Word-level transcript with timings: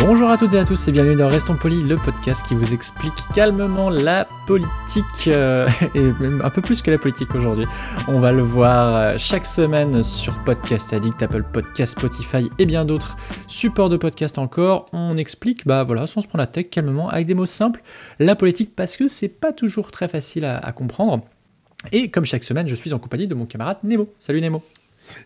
Bonjour 0.00 0.30
à 0.30 0.38
toutes 0.38 0.54
et 0.54 0.58
à 0.58 0.64
tous 0.64 0.88
et 0.88 0.92
bienvenue 0.92 1.14
dans 1.14 1.28
Restons 1.28 1.56
Polis, 1.56 1.84
le 1.84 1.98
podcast 1.98 2.42
qui 2.46 2.54
vous 2.54 2.72
explique 2.72 3.12
calmement 3.34 3.90
la 3.90 4.26
politique, 4.46 5.28
euh, 5.28 5.68
et 5.94 6.00
même 6.00 6.40
un 6.42 6.48
peu 6.48 6.62
plus 6.62 6.80
que 6.80 6.90
la 6.90 6.96
politique 6.96 7.34
aujourd'hui. 7.34 7.66
On 8.08 8.18
va 8.18 8.32
le 8.32 8.40
voir 8.40 8.96
euh, 8.96 9.14
chaque 9.18 9.44
semaine 9.44 10.02
sur 10.02 10.42
Podcast 10.42 10.94
Addict, 10.94 11.22
Apple 11.22 11.44
Podcast, 11.52 11.98
Spotify 11.98 12.48
et 12.58 12.64
bien 12.64 12.86
d'autres 12.86 13.18
supports 13.46 13.90
de 13.90 13.98
podcast 13.98 14.38
encore. 14.38 14.86
On 14.94 15.18
explique, 15.18 15.66
bah 15.66 15.84
voilà, 15.84 16.06
sans 16.06 16.22
se 16.22 16.26
prendre 16.26 16.42
la 16.42 16.46
tête, 16.46 16.70
calmement, 16.70 17.10
avec 17.10 17.26
des 17.26 17.34
mots 17.34 17.44
simples, 17.44 17.82
la 18.18 18.34
politique 18.34 18.74
parce 18.74 18.96
que 18.96 19.06
c'est 19.06 19.28
pas 19.28 19.52
toujours 19.52 19.90
très 19.90 20.08
facile 20.08 20.46
à, 20.46 20.56
à 20.56 20.72
comprendre. 20.72 21.24
Et 21.92 22.10
comme 22.10 22.24
chaque 22.24 22.44
semaine, 22.44 22.66
je 22.66 22.74
suis 22.74 22.94
en 22.94 22.98
compagnie 22.98 23.26
de 23.26 23.34
mon 23.34 23.44
camarade 23.44 23.76
Nemo. 23.84 24.08
Salut 24.18 24.40
Nemo. 24.40 24.62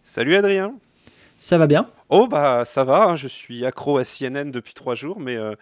Salut 0.02 0.34
Adrien. 0.34 0.74
Ça 1.38 1.58
va 1.58 1.66
bien? 1.66 1.88
Oh 2.16 2.28
bah 2.28 2.62
ça 2.64 2.84
va, 2.84 3.08
hein, 3.08 3.16
je 3.16 3.26
suis 3.26 3.66
accro 3.66 3.98
à 3.98 4.04
CNN 4.04 4.52
depuis 4.52 4.72
trois 4.72 4.94
jours, 4.94 5.18
mais 5.18 5.34
euh, 5.34 5.56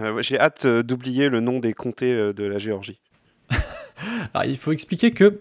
euh, 0.00 0.22
j'ai 0.22 0.38
hâte 0.38 0.66
euh, 0.66 0.84
d'oublier 0.84 1.28
le 1.28 1.40
nom 1.40 1.58
des 1.58 1.72
comtés 1.72 2.14
de 2.14 2.44
la 2.44 2.60
Géorgie. 2.60 3.00
Il 4.44 4.56
faut 4.56 4.70
expliquer 4.70 5.10
que 5.10 5.40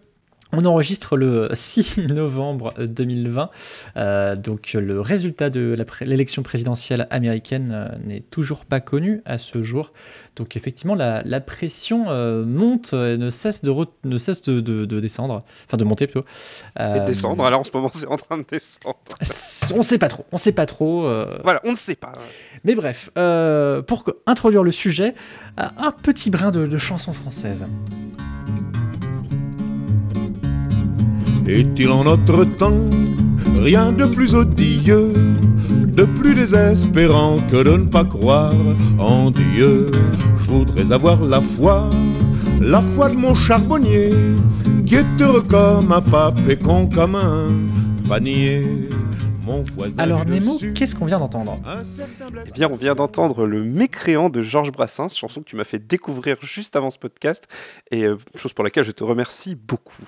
on 0.53 0.65
enregistre 0.65 1.17
le 1.17 1.49
6 1.53 2.07
novembre 2.07 2.73
2020, 2.79 3.49
euh, 3.97 4.35
donc 4.35 4.73
le 4.73 5.01
résultat 5.01 5.49
de 5.49 5.75
l'élection 6.01 6.43
présidentielle 6.43 7.07
américaine 7.09 7.71
euh, 7.73 7.87
n'est 8.05 8.21
toujours 8.21 8.65
pas 8.65 8.79
connu 8.79 9.21
à 9.25 9.37
ce 9.37 9.63
jour. 9.63 9.91
Donc 10.35 10.55
effectivement, 10.55 10.95
la, 10.95 11.21
la 11.23 11.41
pression 11.41 12.05
euh, 12.09 12.43
monte 12.45 12.93
et 12.93 13.17
ne 13.17 13.29
cesse 13.29 13.61
de, 13.63 13.71
ne 14.03 14.17
cesse 14.17 14.41
de, 14.43 14.61
de- 14.61 14.85
de 14.85 14.99
descendre, 14.99 15.43
enfin 15.67 15.77
de 15.77 15.83
monter 15.83 16.07
plutôt. 16.07 16.25
Et 16.79 16.99
de 16.99 17.05
descendre, 17.05 17.43
alors 17.45 17.61
en 17.61 17.63
ce 17.63 17.71
moment 17.73 17.89
c'est 17.93 18.07
en 18.07 18.17
train 18.17 18.37
de 18.37 18.45
descendre. 18.49 18.97
On 19.75 19.81
sait 19.83 19.97
pas 19.97 20.07
trop, 20.09 20.25
on 20.31 20.37
sait 20.37 20.51
pas 20.51 20.65
trop. 20.65 21.01
Voilà, 21.43 21.61
on 21.65 21.71
ne 21.71 21.75
sait 21.77 21.95
pas. 21.95 22.13
mais 22.63 22.75
bref, 22.75 23.09
pour 23.87 24.05
introduire 24.25 24.63
le 24.63 24.71
sujet, 24.71 25.13
un 25.57 25.91
petit 25.91 26.29
brin 26.29 26.51
de, 26.51 26.65
de 26.67 26.77
chanson 26.77 27.13
française. 27.13 27.65
Est-il 31.47 31.89
en 31.89 32.05
notre 32.05 32.45
temps 32.45 32.89
rien 33.59 33.91
de 33.91 34.05
plus 34.05 34.33
odieux, 34.33 35.13
de 35.69 36.03
plus 36.03 36.35
désespérant 36.35 37.39
que 37.51 37.61
de 37.63 37.77
ne 37.77 37.85
pas 37.85 38.05
croire 38.05 38.53
en 38.97 39.29
Dieu? 39.29 39.91
Je 40.37 40.43
voudrais 40.43 40.91
avoir 40.93 41.21
la 41.21 41.41
foi, 41.41 41.89
la 42.61 42.81
foi 42.81 43.09
de 43.09 43.15
mon 43.15 43.35
charbonnier, 43.35 44.11
qui 44.85 44.95
est 44.95 45.21
heureux 45.21 45.43
comme 45.43 45.91
un 45.91 46.01
pape 46.01 46.39
et 46.49 46.55
con 46.55 46.87
comme 46.87 47.15
un 47.15 47.49
panier. 48.07 48.63
Mon 49.45 49.61
voisin 49.63 50.01
Alors 50.01 50.25
Nemo, 50.25 50.57
qu'est-ce 50.73 50.95
qu'on 50.95 51.05
vient 51.05 51.19
d'entendre? 51.19 51.59
Eh 52.47 52.51
bien, 52.53 52.69
on 52.71 52.75
vient 52.75 52.95
d'entendre 52.95 53.45
Le 53.45 53.61
Mécréant 53.61 54.29
de 54.29 54.41
Georges 54.41 54.71
Brassens, 54.71 55.09
chanson 55.09 55.41
que 55.41 55.49
tu 55.49 55.57
m'as 55.57 55.65
fait 55.65 55.85
découvrir 55.85 56.37
juste 56.41 56.77
avant 56.77 56.89
ce 56.89 56.97
podcast, 56.97 57.49
et 57.91 58.05
euh, 58.05 58.17
chose 58.35 58.53
pour 58.53 58.63
laquelle 58.63 58.85
je 58.85 58.91
te 58.91 59.03
remercie 59.03 59.55
beaucoup. 59.55 60.05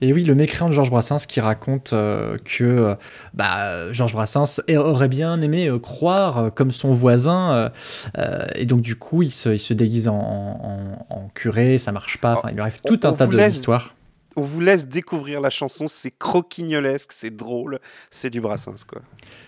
Et 0.00 0.12
oui, 0.12 0.24
le 0.24 0.34
mécréant 0.34 0.68
de 0.68 0.74
Georges 0.74 0.90
Brassens 0.90 1.26
qui 1.28 1.40
raconte 1.40 1.92
euh, 1.92 2.36
que 2.44 2.64
euh, 2.64 2.94
bah, 3.34 3.92
Georges 3.92 4.12
Brassens 4.12 4.60
aurait 4.76 5.08
bien 5.08 5.40
aimé 5.40 5.68
euh, 5.68 5.78
croire 5.78 6.52
comme 6.54 6.70
son 6.70 6.92
voisin, 6.92 7.70
et 8.54 8.66
donc 8.66 8.80
du 8.82 8.96
coup 8.96 9.22
il 9.22 9.30
se, 9.30 9.50
il 9.50 9.58
se 9.58 9.74
déguise 9.74 10.08
en, 10.08 10.14
en- 10.16 11.06
en 11.14 11.28
curé, 11.34 11.78
ça 11.78 11.92
marche 11.92 12.18
pas, 12.18 12.34
enfin 12.36 12.48
il 12.50 12.54
lui 12.54 12.60
arrive 12.60 12.78
On- 12.84 12.88
tout 12.88 13.00
un 13.06 13.10
on 13.10 13.16
tas 13.16 13.26
d'histoires. 13.26 13.94
On 14.36 14.42
vous 14.42 14.60
laisse 14.60 14.86
découvrir 14.86 15.40
la 15.40 15.50
chanson, 15.50 15.86
c'est 15.88 16.12
croquignolesque, 16.16 17.10
c'est 17.12 17.34
drôle, 17.34 17.80
c'est 18.12 18.30
du 18.30 18.40
Brassens 18.40 18.84
quoi. 18.86 19.02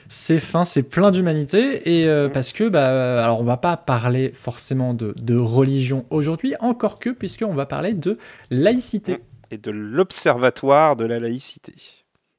C'est 0.08 0.40
fin, 0.40 0.64
c'est 0.64 0.82
plein 0.82 1.10
d'humanité, 1.12 2.00
et 2.00 2.06
euh, 2.08 2.28
parce 2.28 2.52
que, 2.52 2.68
bah, 2.68 3.22
alors 3.24 3.40
on 3.40 3.44
va 3.44 3.56
pas 3.56 3.76
parler 3.76 4.32
forcément 4.34 4.92
de, 4.92 5.14
de 5.22 5.36
religion 5.36 6.04
aujourd'hui, 6.10 6.54
encore 6.60 6.98
que, 6.98 7.10
puisqu'on 7.10 7.54
va 7.54 7.64
parler 7.64 7.94
de 7.94 8.18
laïcité. 8.50 9.20
Et 9.52 9.58
de 9.58 9.70
l'Observatoire 9.70 10.96
de 10.96 11.04
la 11.04 11.20
laïcité. 11.20 11.74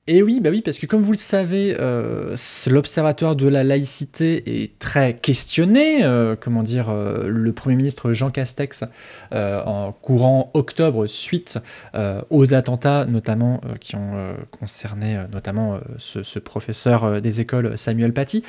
Et 0.08 0.24
oui, 0.24 0.42
bah 0.42 0.50
oui, 0.50 0.62
parce 0.62 0.80
que 0.80 0.88
comme 0.88 1.04
vous 1.04 1.12
le 1.12 1.18
savez, 1.18 1.78
euh, 1.80 2.36
l'Observatoire 2.68 3.36
de 3.36 3.48
la 3.48 3.64
laïcité 3.64 4.64
est 4.64 4.78
très 4.80 5.16
questionné. 5.16 6.04
euh, 6.04 6.36
comment 6.38 6.64
dire, 6.64 6.90
euh, 6.90 7.28
le 7.28 7.54
Premier 7.54 7.76
ministre 7.76 8.14
Jean 8.14 8.32
Castex, 8.32 8.84
en 9.32 9.94
courant 9.94 10.50
octobre, 10.56 11.06
suite 11.06 11.60
aux 12.32 12.54
attentats, 12.56 13.06
notamment 13.06 13.62
qui 13.80 13.96
ont 13.96 14.36
concerné 14.50 15.24
notamment 15.32 15.80
ce, 15.98 16.40
professeur 16.40 17.22
des 17.22 17.42
écoles 17.42 17.78
Samuel 17.78 18.12
Paty, 18.12 18.44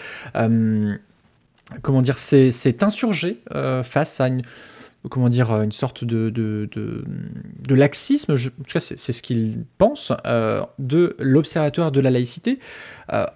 comment 1.82 2.03
dire, 2.03 2.19
c'est 2.19 2.82
insurgé 2.82 3.42
face 3.82 4.20
à 4.20 4.28
une 4.28 4.42
comment 5.10 5.28
dire, 5.28 5.50
une 5.50 5.72
sorte 5.72 6.04
de, 6.04 7.04
laxisme, 7.70 8.32
en 8.32 8.37
tout 8.37 8.72
cas 8.72 8.81
c'est 8.81 9.12
ce 9.12 9.22
qu'il 9.22 9.65
pense, 9.78 10.12
euh, 10.26 10.62
de 10.78 11.16
l'Observatoire 11.19 11.92
de 11.92 12.00
la 12.00 12.10
laïcité. 12.10 12.59
Euh, 13.12 13.26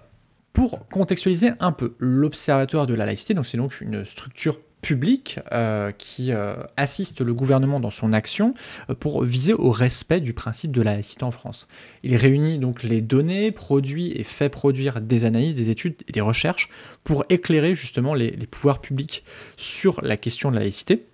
pour 0.53 0.87
contextualiser 0.89 1.51
un 1.59 1.71
peu, 1.71 1.93
l'Observatoire 1.99 2.85
de 2.85 2.93
la 2.93 3.05
laïcité, 3.05 3.35
c'est 3.43 3.57
donc 3.57 3.79
une 3.81 4.03
structure 4.03 4.57
publique 4.81 5.39
euh, 5.51 5.91
qui 5.91 6.31
euh, 6.31 6.55
assiste 6.77 7.21
le 7.21 7.33
gouvernement 7.33 7.79
dans 7.79 7.91
son 7.91 8.13
action 8.13 8.53
euh, 8.89 8.95
pour 8.95 9.23
viser 9.23 9.53
au 9.53 9.71
respect 9.71 10.21
du 10.21 10.33
principe 10.33 10.71
de 10.71 10.81
la 10.81 10.93
laïcité 10.93 11.23
en 11.23 11.31
France. 11.31 11.67
Il 12.03 12.15
réunit 12.15 12.59
donc 12.59 12.83
les 12.83 13.01
données, 13.01 13.51
produit 13.51 14.11
et 14.15 14.23
fait 14.23 14.49
produire 14.49 15.01
des 15.01 15.25
analyses, 15.25 15.55
des 15.55 15.69
études 15.69 15.95
et 16.07 16.11
des 16.11 16.21
recherches 16.21 16.69
pour 17.03 17.25
éclairer 17.29 17.75
justement 17.75 18.13
les 18.13 18.31
pouvoirs 18.49 18.79
publics 18.79 19.23
sur 19.57 20.01
la 20.01 20.17
question 20.17 20.49
de 20.49 20.55
la 20.55 20.61
laïcité. 20.61 21.08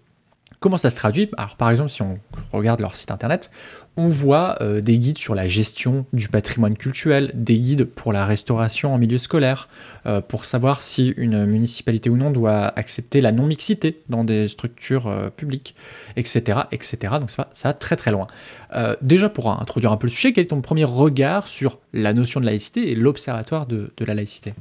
Comment 0.65 0.77
ça 0.77 0.89
se 0.89 0.95
traduit 0.95 1.29
Alors 1.37 1.57
par 1.57 1.69
exemple, 1.69 1.91
si 1.91 2.01
on 2.01 2.17
regarde 2.51 2.79
leur 2.81 2.95
site 2.95 3.11
internet, 3.11 3.51
on 3.97 4.07
voit 4.07 4.57
euh, 4.61 4.81
des 4.81 4.97
guides 4.97 5.19
sur 5.19 5.35
la 5.35 5.45
gestion 5.45 6.07
du 6.11 6.27
patrimoine 6.27 6.75
culturel, 6.75 7.29
des 7.35 7.59
guides 7.59 7.83
pour 7.83 8.11
la 8.11 8.25
restauration 8.25 8.91
en 8.91 8.97
milieu 8.97 9.19
scolaire, 9.19 9.69
euh, 10.07 10.21
pour 10.21 10.43
savoir 10.43 10.81
si 10.81 11.09
une 11.17 11.45
municipalité 11.45 12.09
ou 12.09 12.17
non 12.17 12.31
doit 12.31 12.73
accepter 12.79 13.21
la 13.21 13.31
non-mixité 13.31 14.01
dans 14.09 14.23
des 14.23 14.47
structures 14.47 15.05
euh, 15.05 15.29
publiques, 15.29 15.75
etc., 16.15 16.61
etc. 16.71 17.13
Donc 17.21 17.29
ça 17.29 17.47
va, 17.63 17.73
très 17.73 17.95
très 17.95 18.09
loin. 18.09 18.25
Déjà 19.03 19.29
pour 19.29 19.51
introduire 19.51 19.91
un 19.91 19.97
peu 19.97 20.07
le 20.07 20.11
sujet, 20.11 20.33
quel 20.33 20.45
est 20.45 20.47
ton 20.47 20.61
premier 20.61 20.83
regard 20.83 21.45
sur 21.45 21.77
la 21.93 22.11
notion 22.11 22.39
de 22.39 22.47
laïcité 22.47 22.89
et 22.89 22.95
l'observatoire 22.95 23.67
de 23.67 23.91
la 23.99 24.15
laïcité? 24.15 24.55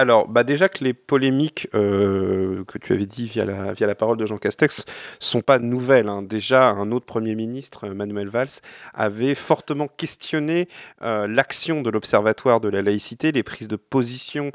Alors, 0.00 0.28
bah 0.28 0.44
déjà 0.44 0.68
que 0.68 0.84
les 0.84 0.94
polémiques 0.94 1.66
euh, 1.74 2.62
que 2.66 2.78
tu 2.78 2.92
avais 2.92 3.04
dit 3.04 3.26
via 3.26 3.44
la, 3.44 3.94
parole 3.96 4.16
de 4.16 4.26
Jean 4.26 4.38
Castex 4.38 4.84
sont 5.18 5.40
pas 5.40 5.58
nouvelles. 5.58 6.08
hein. 6.08 6.22
Déjà, 6.22 6.68
un 6.68 6.92
autre 6.92 7.04
Premier 7.04 7.34
ministre, 7.34 7.88
euh, 7.88 7.94
Manuel 7.94 8.28
Valls, 8.28 8.60
avait 8.94 9.34
fortement 9.34 9.88
questionné 9.88 10.68
euh, 11.02 11.26
l'action 11.26 11.82
de 11.82 11.90
l'Observatoire 11.90 12.60
de 12.60 12.68
la 12.68 12.80
laïcité, 12.80 13.32
les 13.32 13.42
prises 13.42 13.66
de 13.66 13.74
position, 13.74 14.52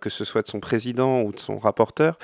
que 0.00 0.10
ce 0.10 0.26
soit 0.26 0.42
de 0.42 0.48
son 0.48 0.60
président 0.60 1.22
ou 1.22 1.32
de 1.32 1.40
son 1.40 1.58
rapporteur. 1.58 2.18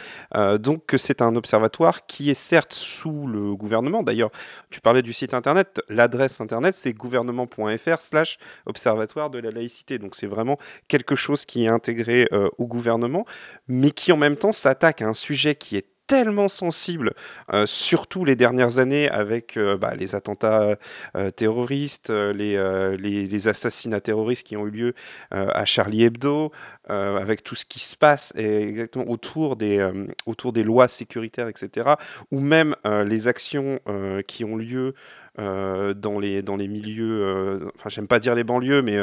Donc, 0.58 0.94
c'est 0.96 1.22
un 1.22 1.36
observatoire 1.36 2.06
qui 2.06 2.30
est 2.30 2.34
certes 2.34 2.74
sous 2.74 3.26
le 3.26 3.54
gouvernement. 3.54 4.02
D'ailleurs, 4.02 4.30
tu 4.70 4.80
parlais 4.80 5.02
du 5.02 5.12
site 5.12 5.32
internet. 5.32 5.80
L'adresse 5.88 6.40
internet, 6.40 6.74
c'est 6.74 6.92
gouvernement.fr 6.92 8.00
slash 8.00 8.38
observatoire 8.66 9.30
de 9.30 9.38
la 9.38 9.50
laïcité. 9.50 9.98
Donc, 9.98 10.14
c'est 10.14 10.26
vraiment 10.26 10.58
quelque 10.88 11.16
chose 11.16 11.46
qui 11.46 11.64
est 11.64 11.68
intégré 11.68 12.28
au 12.58 12.66
gouvernement, 12.66 13.24
mais 13.66 13.90
qui 13.90 14.12
en 14.12 14.16
même 14.16 14.36
temps 14.36 14.52
s'attaque 14.52 15.02
à 15.02 15.06
un 15.06 15.14
sujet 15.14 15.54
qui 15.54 15.76
est 15.76 15.86
tellement 16.08 16.48
sensible, 16.48 17.12
euh, 17.52 17.66
surtout 17.66 18.24
les 18.24 18.34
dernières 18.34 18.78
années 18.80 19.08
avec 19.10 19.56
euh, 19.56 19.76
bah, 19.76 19.94
les 19.94 20.14
attentats 20.14 20.76
euh, 21.14 21.30
terroristes, 21.30 22.10
les, 22.10 22.56
les, 22.98 23.26
les 23.26 23.48
assassinats 23.48 24.00
terroristes 24.00 24.46
qui 24.46 24.56
ont 24.56 24.66
eu 24.66 24.70
lieu 24.70 24.94
à 25.30 25.66
Charlie 25.66 26.04
Hebdo, 26.04 26.50
avec 26.88 27.44
tout 27.44 27.54
ce 27.54 27.66
qui 27.66 27.78
se 27.78 27.94
passe 27.94 28.32
et 28.36 28.62
exactement 28.62 29.06
autour 29.08 29.56
des, 29.56 29.86
autour 30.24 30.54
des 30.54 30.62
lois 30.64 30.88
sécuritaires, 30.88 31.48
etc., 31.48 31.90
ou 32.30 32.40
même 32.40 32.74
les 32.84 33.28
actions 33.28 33.78
qui 34.26 34.44
ont 34.44 34.56
lieu 34.56 34.94
dans, 35.38 36.18
les, 36.18 36.42
dans 36.42 36.56
les 36.56 36.68
milieux, 36.68 37.70
enfin 37.76 37.88
j'aime 37.88 38.08
pas 38.08 38.18
dire 38.18 38.34
les 38.34 38.44
banlieues, 38.44 38.82
mais 38.82 38.98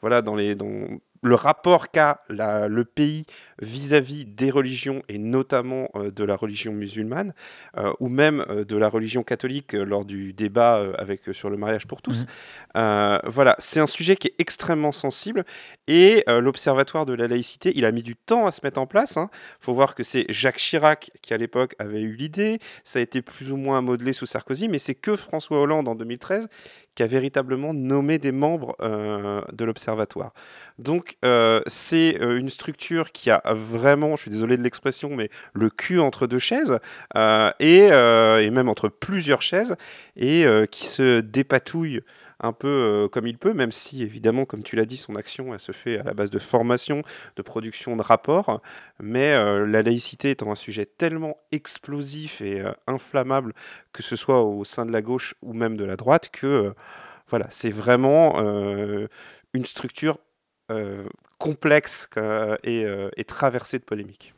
voilà, 0.00 0.22
dans 0.22 0.34
les, 0.34 0.54
dans, 0.54 0.88
le 1.24 1.34
rapport 1.34 1.90
qu'a 1.90 2.20
le 2.28 2.82
pays 2.84 3.24
vis-à-vis 3.60 4.26
des 4.26 4.50
religions 4.50 5.02
et 5.08 5.16
notamment 5.16 5.88
euh, 5.94 6.10
de 6.10 6.22
la 6.22 6.36
religion 6.36 6.72
musulmane 6.72 7.32
euh, 7.78 7.92
ou 7.98 8.08
même 8.08 8.44
euh, 8.50 8.64
de 8.64 8.76
la 8.76 8.88
religion 8.88 9.22
catholique 9.22 9.72
lors 9.72 10.04
du 10.04 10.34
débat 10.34 10.84
avec 10.98 11.22
sur 11.32 11.48
le 11.48 11.56
mariage 11.56 11.86
pour 11.86 12.02
tous. 12.02 12.26
Mhm. 12.74 13.20
voilà, 13.26 13.56
c'est 13.58 13.80
un 13.80 13.86
sujet 13.86 14.16
qui 14.16 14.28
est 14.28 14.34
extrêmement 14.38 14.92
sensible 14.92 15.44
et 15.86 16.24
l'observatoire 16.28 17.06
de 17.06 17.14
la 17.14 17.26
laïcité, 17.26 17.72
il 17.74 17.84
a 17.84 17.92
mis 17.92 18.02
du 18.02 18.16
temps 18.16 18.46
à 18.46 18.52
se 18.52 18.60
mettre 18.62 18.80
en 18.80 18.86
place. 18.86 19.14
Il 19.16 19.20
hein. 19.20 19.30
faut 19.60 19.72
voir 19.72 19.94
que 19.94 20.02
c'est 20.02 20.26
Jacques 20.28 20.58
Chirac 20.58 21.10
qui 21.22 21.32
à 21.32 21.38
l'époque 21.38 21.74
avait 21.78 22.02
eu 22.02 22.14
l'idée, 22.14 22.58
ça 22.84 22.98
a 22.98 23.02
été 23.02 23.22
plus 23.22 23.50
ou 23.50 23.56
moins 23.56 23.80
modelé 23.80 24.12
sous 24.12 24.26
Sarkozy, 24.26 24.68
mais 24.68 24.78
c'est 24.78 24.94
que 24.94 25.16
François 25.16 25.60
Hollande 25.60 25.73
en 25.78 25.94
2013 25.94 26.48
qui 26.94 27.02
a 27.02 27.06
véritablement 27.06 27.74
nommé 27.74 28.18
des 28.18 28.30
membres 28.30 28.76
de 28.80 29.64
l'observatoire. 29.64 30.32
Donc 30.78 31.16
euh, 31.24 31.60
c'est 31.66 32.20
euh, 32.20 32.38
une 32.38 32.48
structure 32.48 33.12
qui 33.12 33.30
a 33.30 33.42
vraiment, 33.46 34.16
je 34.16 34.22
suis 34.22 34.30
désolé 34.30 34.56
de 34.56 34.62
l'expression, 34.62 35.10
mais 35.14 35.30
le 35.52 35.70
cul 35.70 36.00
entre 36.00 36.26
deux 36.26 36.38
chaises, 36.38 36.78
euh, 37.16 37.50
et, 37.60 37.86
et, 37.86 38.50
même 38.50 38.68
entre 38.68 38.88
plusieurs 38.88 39.42
chaises, 39.42 39.76
et 40.16 40.46
qui 40.70 40.86
se 40.86 41.20
dépatouille 41.20 42.00
un 42.40 42.52
peu 42.52 43.08
comme 43.12 43.26
il 43.26 43.38
peut, 43.38 43.54
même 43.54 43.72
si 43.72 44.02
évidemment, 44.02 44.44
comme 44.44 44.62
tu 44.62 44.76
l'as 44.76 44.84
dit, 44.84 44.96
son 44.96 45.16
action 45.16 45.58
se 45.58 45.72
fait 45.72 45.98
à 45.98 46.02
la 46.02 46.14
base 46.14 46.30
de 46.30 46.38
formation, 46.38 47.02
de 47.36 47.42
production 47.42 47.96
de 47.96 48.02
rapports, 48.02 48.60
mais 49.00 49.32
la 49.66 49.82
laïcité 49.82 50.30
étant 50.30 50.50
un 50.50 50.56
sujet 50.56 50.84
tellement 50.84 51.36
explosif 51.52 52.40
et 52.40 52.62
inflammable, 52.86 53.54
que 53.92 54.02
ce 54.02 54.16
soit 54.16 54.42
au 54.42 54.64
sein 54.64 54.86
de 54.86 54.92
la 54.92 55.02
gauche 55.02 55.34
ou 55.42 55.52
même 55.52 55.76
de 55.76 55.84
la 55.84 55.96
droite, 55.96 56.30
que 56.30 56.74
voilà, 57.28 57.46
c'est 57.50 57.70
vraiment 57.70 58.38
une 59.54 59.64
structure 59.64 60.18
euh, 60.70 61.06
complexe 61.38 62.08
euh, 62.16 62.56
euh, 62.66 63.10
et, 63.18 63.24
traversé 63.24 63.78
de 63.78 63.84
polémiques. 63.84 64.32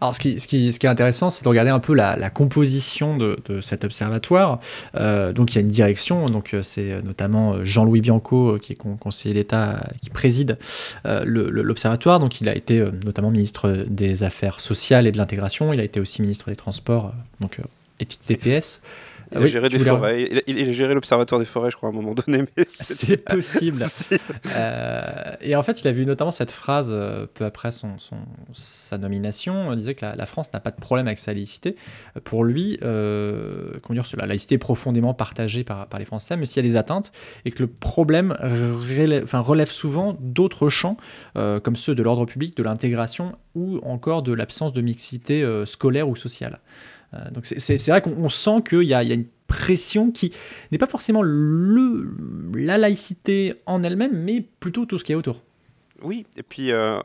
Alors, 0.00 0.14
ce 0.14 0.20
qui, 0.20 0.68
est 0.68 0.84
intéressant, 0.84 1.30
c'est 1.30 1.44
de 1.44 1.48
regarder 1.48 1.70
un 1.70 1.80
peu 1.80 1.94
la, 1.94 2.30
composition 2.30 3.16
de, 3.16 3.38
cet 3.60 3.84
observatoire. 3.84 4.60
donc, 4.94 5.52
il 5.52 5.54
y 5.56 5.58
a 5.58 5.60
une 5.60 5.68
direction, 5.68 6.26
donc 6.26 6.54
c'est 6.62 7.02
notamment 7.02 7.64
Jean-Louis 7.64 8.00
Bianco, 8.00 8.58
qui 8.60 8.72
est 8.72 8.76
conseiller 8.76 9.34
d'État, 9.34 9.88
qui 10.02 10.10
préside 10.10 10.58
l'observatoire. 11.04 12.18
Donc, 12.18 12.40
il 12.40 12.48
a 12.48 12.56
été 12.56 12.84
notamment 13.04 13.30
ministre 13.30 13.84
des 13.88 14.22
Affaires 14.22 14.60
sociales 14.60 15.06
et 15.06 15.12
de 15.12 15.18
l'intégration. 15.18 15.72
Il 15.72 15.80
a 15.80 15.84
été 15.84 16.00
aussi 16.00 16.22
ministre 16.22 16.50
des 16.50 16.56
Transports, 16.56 17.12
donc 17.40 17.60
éthique 18.00 18.20
TPS. 18.26 18.80
Il, 19.32 19.38
a 19.38 19.46
géré 19.46 19.68
des 19.68 19.78
forêts. 19.78 20.42
Il, 20.46 20.68
a 20.68 20.72
géré 20.72 20.94
l'Observatoire 20.94 21.38
des 21.38 21.44
forêts, 21.44 21.70
je 21.70 21.76
crois, 21.76 21.88
à 21.88 21.92
un 21.92 21.94
moment 21.94 22.14
donné. 22.14 22.44
C'est 22.66 23.24
possible. 23.24 23.82
euh, 24.54 25.36
et 25.40 25.56
en 25.56 25.62
fait, 25.62 25.80
il 25.82 25.88
a 25.88 25.92
vu 25.92 26.06
notamment 26.06 26.30
cette 26.30 26.50
phrase 26.50 26.90
euh, 26.92 27.26
peu 27.32 27.44
après 27.44 27.70
son, 27.70 27.98
son, 27.98 28.16
sa 28.52 28.98
nomination. 28.98 29.72
Il 29.72 29.78
disait 29.78 29.94
que 29.94 30.04
la, 30.04 30.26
France 30.26 30.52
n'a 30.52 30.60
pas 30.60 30.70
de 30.70 30.80
problème 30.80 31.06
avec 31.06 31.18
sa 31.18 31.34
laïcité. 31.34 31.76
Pour 32.24 32.44
lui, 32.44 32.78
euh, 32.82 33.72
dire, 33.90 34.04
la 34.16 34.26
laïcité 34.26 34.54
est 34.54 34.58
profondément 34.58 35.14
partagée 35.14 35.64
par, 35.64 35.86
par 35.88 35.98
les 35.98 36.06
Français, 36.06 36.36
mais 36.36 36.46
s'il 36.46 36.64
y 36.64 36.66
a 36.66 36.70
des 36.70 36.76
atteintes, 36.76 37.12
et 37.44 37.50
que 37.50 37.62
le 37.62 37.68
problème 37.68 38.36
relève, 38.40 39.24
enfin, 39.24 39.40
relève 39.40 39.70
souvent 39.70 40.16
d'autres 40.20 40.68
champs, 40.68 40.96
euh, 41.36 41.60
comme 41.60 41.76
ceux 41.76 41.94
de 41.94 42.02
l'ordre 42.02 42.24
public, 42.24 42.56
de 42.56 42.62
l'intégration 42.62 43.36
ou 43.54 43.78
encore 43.82 44.22
de 44.22 44.32
l'absence 44.32 44.72
de 44.72 44.80
mixité 44.80 45.44
scolaire 45.66 46.08
ou 46.08 46.16
sociale. 46.16 46.60
Euh, 47.14 47.30
donc 47.30 47.46
c'est 47.46 47.88
vrai 47.88 48.02
qu'on 48.02 48.28
sent 48.28 48.62
qu'il 48.68 48.82
y, 48.82 48.94
a 48.94 49.02
une 49.02 49.26
pression 49.46 50.10
qui 50.10 50.32
n'est 50.70 50.78
pas 50.78 50.86
forcément 50.86 51.22
la 51.22 52.78
laïcité 52.78 53.54
en 53.66 53.82
elle-même, 53.82 54.22
mais 54.22 54.44
plutôt 54.60 54.86
tout 54.86 54.98
ce 54.98 55.04
qui 55.04 55.12
est 55.12 55.16
autour. 55.16 55.42
Oui, 56.02 56.26
et 56.36 56.44
puis 56.44 56.70
euh, 56.70 57.00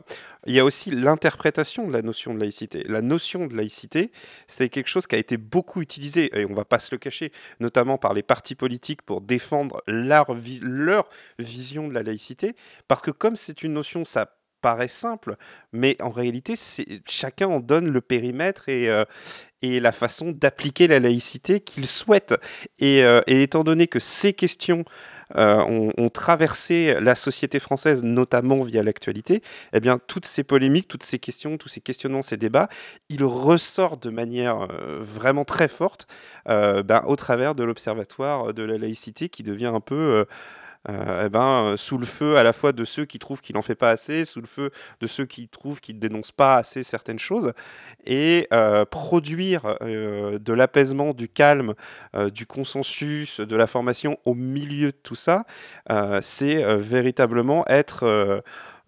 il 0.46 0.54
y 0.54 0.60
a 0.60 0.64
aussi 0.64 0.92
l'interprétation 0.92 1.88
de 1.88 1.92
la 1.92 2.02
notion 2.02 2.32
de 2.32 2.38
laïcité. 2.38 2.84
La 2.88 3.02
notion 3.02 3.46
de 3.48 3.56
laïcité, 3.56 4.12
c'est 4.46 4.68
quelque 4.68 4.86
chose 4.86 5.08
qui 5.08 5.16
a 5.16 5.18
été 5.18 5.36
beaucoup 5.36 5.82
utilisé, 5.82 6.38
et 6.38 6.44
on 6.44 6.50
ne 6.50 6.54
va 6.54 6.64
pas 6.64 6.78
se 6.78 6.90
le 6.92 6.98
cacher, 6.98 7.32
notamment 7.58 7.98
par 7.98 8.14
les 8.14 8.22
partis 8.22 8.54
politiques 8.54 9.02
pour 9.02 9.20
défendre 9.20 9.82
leur, 9.88 10.26
leur 10.62 11.08
vision 11.40 11.88
de 11.88 11.94
la 11.94 12.04
laïcité, 12.04 12.54
parce 12.86 13.02
que 13.02 13.10
comme 13.10 13.34
c'est 13.34 13.64
une 13.64 13.72
notion, 13.72 14.04
ça 14.04 14.30
paraît 14.64 14.88
simple, 14.88 15.36
mais 15.72 15.94
en 16.00 16.08
réalité, 16.08 16.54
chacun 17.06 17.48
en 17.48 17.60
donne 17.60 17.90
le 17.90 18.00
périmètre 18.00 18.70
et, 18.70 18.88
euh, 18.88 19.04
et 19.60 19.78
la 19.78 19.92
façon 19.92 20.32
d'appliquer 20.32 20.86
la 20.86 21.00
laïcité 21.00 21.60
qu'il 21.60 21.86
souhaite. 21.86 22.34
Et, 22.78 23.04
euh, 23.04 23.20
étant 23.26 23.62
donné 23.62 23.88
que 23.88 23.98
ces 23.98 24.32
questions 24.32 24.86
euh, 25.36 25.90
ont, 25.98 26.08
traversé 26.08 26.96
la 26.98 27.14
société 27.14 27.60
française, 27.60 28.02
notamment 28.02 28.62
via 28.62 28.82
l'actualité, 28.82 29.42
eh 29.74 29.80
bien, 29.80 29.98
toutes 29.98 30.24
ces 30.24 30.44
polémiques, 30.44 30.88
toutes 30.88 31.02
ces 31.02 31.18
questions, 31.18 31.58
tous 31.58 31.68
ces 31.68 31.82
questionnements, 31.82 32.22
ces 32.22 32.38
débats, 32.38 32.70
ils 33.10 33.24
ressortent 33.24 34.02
de 34.02 34.10
manière 34.10 34.68
vraiment 35.00 35.44
très 35.44 35.68
forte 35.68 36.06
ben, 36.46 37.02
au 37.06 37.16
travers 37.16 37.54
de 37.54 37.64
l'Observatoire 37.64 38.54
de 38.54 38.62
la 38.62 38.78
laïcité 38.78 39.28
qui 39.28 39.42
devient 39.42 39.72
un 39.74 39.80
peu 39.80 40.26
eh 40.88 41.28
ben, 41.30 41.72
euh, 41.72 41.76
sous 41.76 41.96
le 41.96 42.06
feu 42.06 42.36
à 42.36 42.42
la 42.42 42.52
fois 42.52 42.72
de 42.72 42.84
ceux 42.84 43.04
qui 43.04 43.18
trouvent 43.18 43.40
qu'il 43.40 43.54
n'en 43.54 43.62
fait 43.62 43.74
pas 43.74 43.90
assez, 43.90 44.24
sous 44.24 44.40
le 44.40 44.46
feu 44.46 44.70
de 45.00 45.06
ceux 45.06 45.24
qui 45.24 45.48
trouvent 45.48 45.80
qu'il 45.80 45.96
ne 45.96 46.00
dénonce 46.00 46.30
pas 46.30 46.56
assez 46.56 46.84
certaines 46.84 47.18
choses, 47.18 47.52
et 48.04 48.46
euh, 48.52 48.84
produire 48.84 49.78
de 49.80 50.52
l'apaisement, 50.52 51.14
du 51.14 51.28
calme, 51.28 51.74
du 52.32 52.46
consensus, 52.46 53.40
de 53.40 53.56
la 53.56 53.66
formation 53.66 54.18
au 54.24 54.34
milieu 54.34 54.92
de 54.92 54.96
tout 55.02 55.14
ça, 55.14 55.44
c'est 56.20 56.62
véritablement 56.76 57.66
être... 57.66 58.42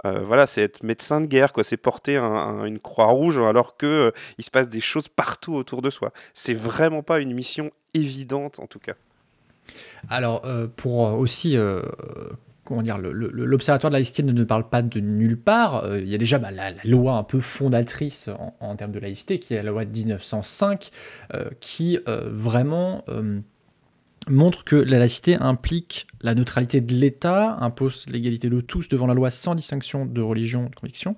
voilà, 0.04 0.46
c'est 0.46 0.62
être 0.62 0.82
médecin 0.82 1.20
de 1.20 1.26
guerre, 1.26 1.52
quoi. 1.52 1.64
C'est 1.64 1.76
porter 1.76 2.18
une 2.18 2.78
croix 2.78 3.06
rouge 3.06 3.38
alors 3.38 3.76
que 3.76 4.12
il 4.38 4.44
se 4.44 4.50
passe 4.50 4.68
des 4.68 4.80
choses 4.80 5.08
partout 5.08 5.54
autour 5.54 5.82
de 5.82 5.90
soi. 5.90 6.12
C'est 6.34 6.54
vraiment 6.54 7.02
pas 7.02 7.20
une 7.20 7.32
mission 7.32 7.70
évidente, 7.94 8.60
en 8.60 8.66
tout 8.66 8.80
cas. 8.80 8.94
Alors, 10.08 10.42
euh, 10.44 10.66
pour 10.74 11.00
aussi 11.00 11.56
euh, 11.56 11.82
comment 12.64 12.82
dire, 12.82 12.98
l'Observatoire 12.98 13.90
de 13.90 13.94
la 13.94 13.98
laïcité 13.98 14.22
ne, 14.22 14.44
parle 14.44 14.68
pas 14.68 14.82
de 14.82 15.00
nulle 15.00 15.38
part. 15.38 15.84
Euh, 15.84 16.00
il 16.00 16.08
y 16.08 16.14
a 16.14 16.18
déjà 16.18 16.38
bah, 16.38 16.50
la, 16.50 16.72
loi 16.84 17.14
un 17.14 17.22
peu 17.22 17.40
fondatrice 17.40 18.28
en, 18.60 18.76
termes 18.76 18.92
de 18.92 18.98
laïcité, 18.98 19.38
qui 19.38 19.54
est 19.54 19.62
la 19.62 19.70
loi 19.70 19.84
de 19.84 19.90
1905, 19.90 20.90
qui 21.60 21.98
vraiment 22.06 23.04
montre 24.28 24.64
que 24.64 24.74
la 24.74 24.98
laïcité 24.98 25.36
implique 25.36 26.08
la 26.20 26.34
neutralité 26.34 26.80
de 26.80 26.92
l'État, 26.92 27.56
impose 27.60 28.06
l'égalité 28.10 28.50
de 28.50 28.60
tous 28.60 28.88
devant 28.88 29.06
la 29.06 29.14
loi 29.14 29.30
sans 29.30 29.54
distinction 29.54 30.04
de 30.04 30.20
religion, 30.20 30.64
de 30.64 30.74
conviction. 30.74 31.14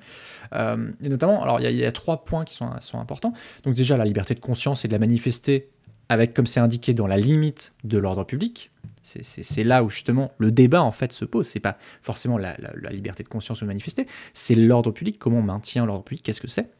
et 0.54 1.08
notamment, 1.08 1.42
alors 1.42 1.60
il 1.60 1.74
y, 1.74 1.84
a 1.86 1.92
trois 1.92 2.24
points 2.24 2.44
qui 2.44 2.54
sont 2.54 2.98
importants. 2.98 3.32
Donc 3.64 3.74
déjà, 3.74 3.96
la 3.96 4.04
liberté 4.04 4.34
de 4.34 4.40
conscience 4.40 4.84
et 4.84 4.88
de 4.88 4.92
la 4.92 4.98
manifester 4.98 5.70
avec, 6.08 6.34
comme 6.34 6.46
c'est 6.46 6.60
indiqué, 6.60 6.94
dans 6.94 7.06
la 7.06 7.16
limite 7.16 7.74
de 7.84 7.98
l'ordre 7.98 8.24
public. 8.24 8.70
C'est 9.02 9.62
là 9.62 9.82
où 9.82 9.88
justement 9.88 10.32
le 10.38 10.50
débat 10.50 10.82
en 10.82 10.92
fait 10.92 11.12
se 11.12 11.24
pose. 11.24 11.46
C'est 11.46 11.60
pas 11.60 11.78
forcément 12.02 12.36
la, 12.36 12.56
liberté 12.90 13.22
de 13.22 13.28
conscience 13.28 13.62
ou 13.62 13.64
de 13.64 13.68
manifester, 13.68 14.06
c'est 14.34 14.54
l'ordre 14.54 14.90
public. 14.90 15.18
Comment 15.18 15.38
on 15.38 15.42
maintient 15.42 15.86
l'ordre 15.86 16.04
public 16.04 16.22
Qu'est-ce 16.22 16.40
que 16.40 16.48
c'est 16.48 16.70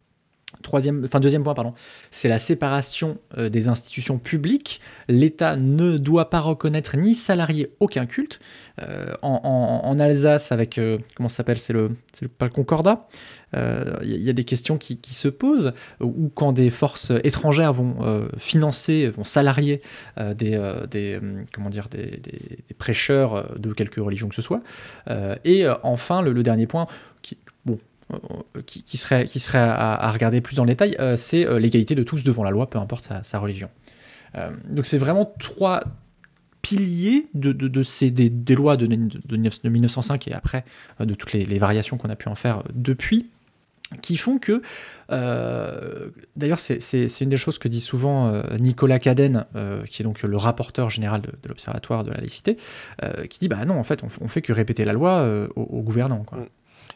Troisième, 0.62 1.04
enfin 1.04 1.20
deuxième 1.20 1.44
point, 1.44 1.52
pardon, 1.52 1.74
c'est 2.10 2.28
la 2.28 2.38
séparation 2.38 3.18
euh, 3.36 3.50
des 3.50 3.68
institutions 3.68 4.18
publiques. 4.18 4.80
L'État 5.06 5.56
ne 5.56 5.98
doit 5.98 6.30
pas 6.30 6.40
reconnaître 6.40 6.96
ni 6.96 7.14
salarier 7.14 7.70
aucun 7.80 8.06
culte. 8.06 8.40
Euh, 8.80 9.12
en, 9.20 9.98
Alsace, 9.98 10.50
avec 10.50 10.78
euh, 10.78 10.98
comment 11.14 11.28
ça 11.28 11.36
s'appelle, 11.36 11.58
c'est 11.58 11.74
le, 11.74 11.90
pas 12.38 12.46
le 12.46 12.50
Concordat. 12.50 13.06
Il 13.54 14.22
y, 14.22 14.30
a 14.30 14.32
des 14.32 14.44
questions 14.44 14.78
qui, 14.78 14.98
se 15.04 15.28
posent 15.28 15.72
ou 16.00 16.30
quand 16.34 16.52
des 16.52 16.70
forces 16.70 17.12
étrangères 17.24 17.72
vont 17.72 18.28
financer, 18.36 19.08
vont 19.08 19.24
salarier 19.24 19.80
des, 20.18 20.60
des, 20.90 21.18
comment 21.52 21.70
dire, 21.70 21.88
des, 21.88 22.20
prêcheurs 22.76 23.58
de 23.58 23.72
quelque 23.72 24.02
religion 24.02 24.28
que 24.28 24.34
ce 24.34 24.42
soit. 24.42 24.60
et 25.44 25.66
enfin, 25.82 26.20
le, 26.20 26.34
le 26.34 26.42
dernier 26.42 26.66
point, 26.66 26.88
bon, 27.64 27.78
euh, 28.12 28.62
qui, 28.64 28.96
serait, 28.96 29.26
qui 29.26 29.38
serait 29.38 29.58
à, 29.58 30.10
regarder 30.10 30.40
plus 30.40 30.56
dans 30.56 30.64
le 30.64 30.70
détail, 30.70 30.96
euh, 30.98 31.16
c'est 31.16 31.46
euh, 31.46 31.58
l'égalité 31.58 31.94
de 31.94 32.02
tous 32.02 32.24
devant 32.24 32.42
la 32.42 32.50
loi, 32.50 32.70
peu 32.70 32.78
importe 32.78 33.10
sa, 33.22 33.38
religion. 33.38 33.68
donc 34.68 34.86
c'est 34.86 34.98
vraiment 34.98 35.34
trois 35.38 35.82
piliers 36.62 37.26
de, 37.34 37.52
de, 37.52 37.82
ces, 37.82 38.10
des, 38.10 38.54
lois 38.54 38.78
de, 38.78 38.86
de, 38.86 39.68
1905 39.68 40.26
et 40.28 40.32
après 40.32 40.64
de 41.00 41.14
toutes 41.14 41.34
les, 41.34 41.58
variations 41.58 41.98
qu'on 41.98 42.08
a 42.08 42.16
pu 42.16 42.28
en 42.28 42.34
faire 42.34 42.62
depuis 42.74 43.30
qui 44.02 44.16
font 44.16 44.38
que, 44.38 44.62
d'ailleurs 46.36 46.58
c'est 46.58 47.20
une 47.20 47.30
des 47.30 47.36
choses 47.36 47.58
que 47.58 47.68
dit 47.68 47.80
souvent 47.80 48.42
Nicolas 48.58 48.98
Cadenne, 48.98 49.44
qui 49.88 50.02
est 50.02 50.04
donc 50.04 50.22
le 50.22 50.36
rapporteur 50.36 50.90
général 50.90 51.20
de, 51.20 51.30
l'Observatoire 51.46 52.04
de 52.04 52.10
la 52.10 52.18
laïcité, 52.18 52.56
qui 53.28 53.38
dit 53.38 53.48
bah 53.48 53.64
non 53.66 53.78
en 53.78 53.84
fait 53.84 54.02
on, 54.02 54.08
on 54.22 54.28
fait 54.28 54.42
que 54.42 54.52
répéter 54.52 54.84
la 54.84 54.94
loi 54.94 55.46
aux 55.56 55.62
au 55.62 55.82
gouvernants. 55.82 56.24
Quoi. 56.24 56.48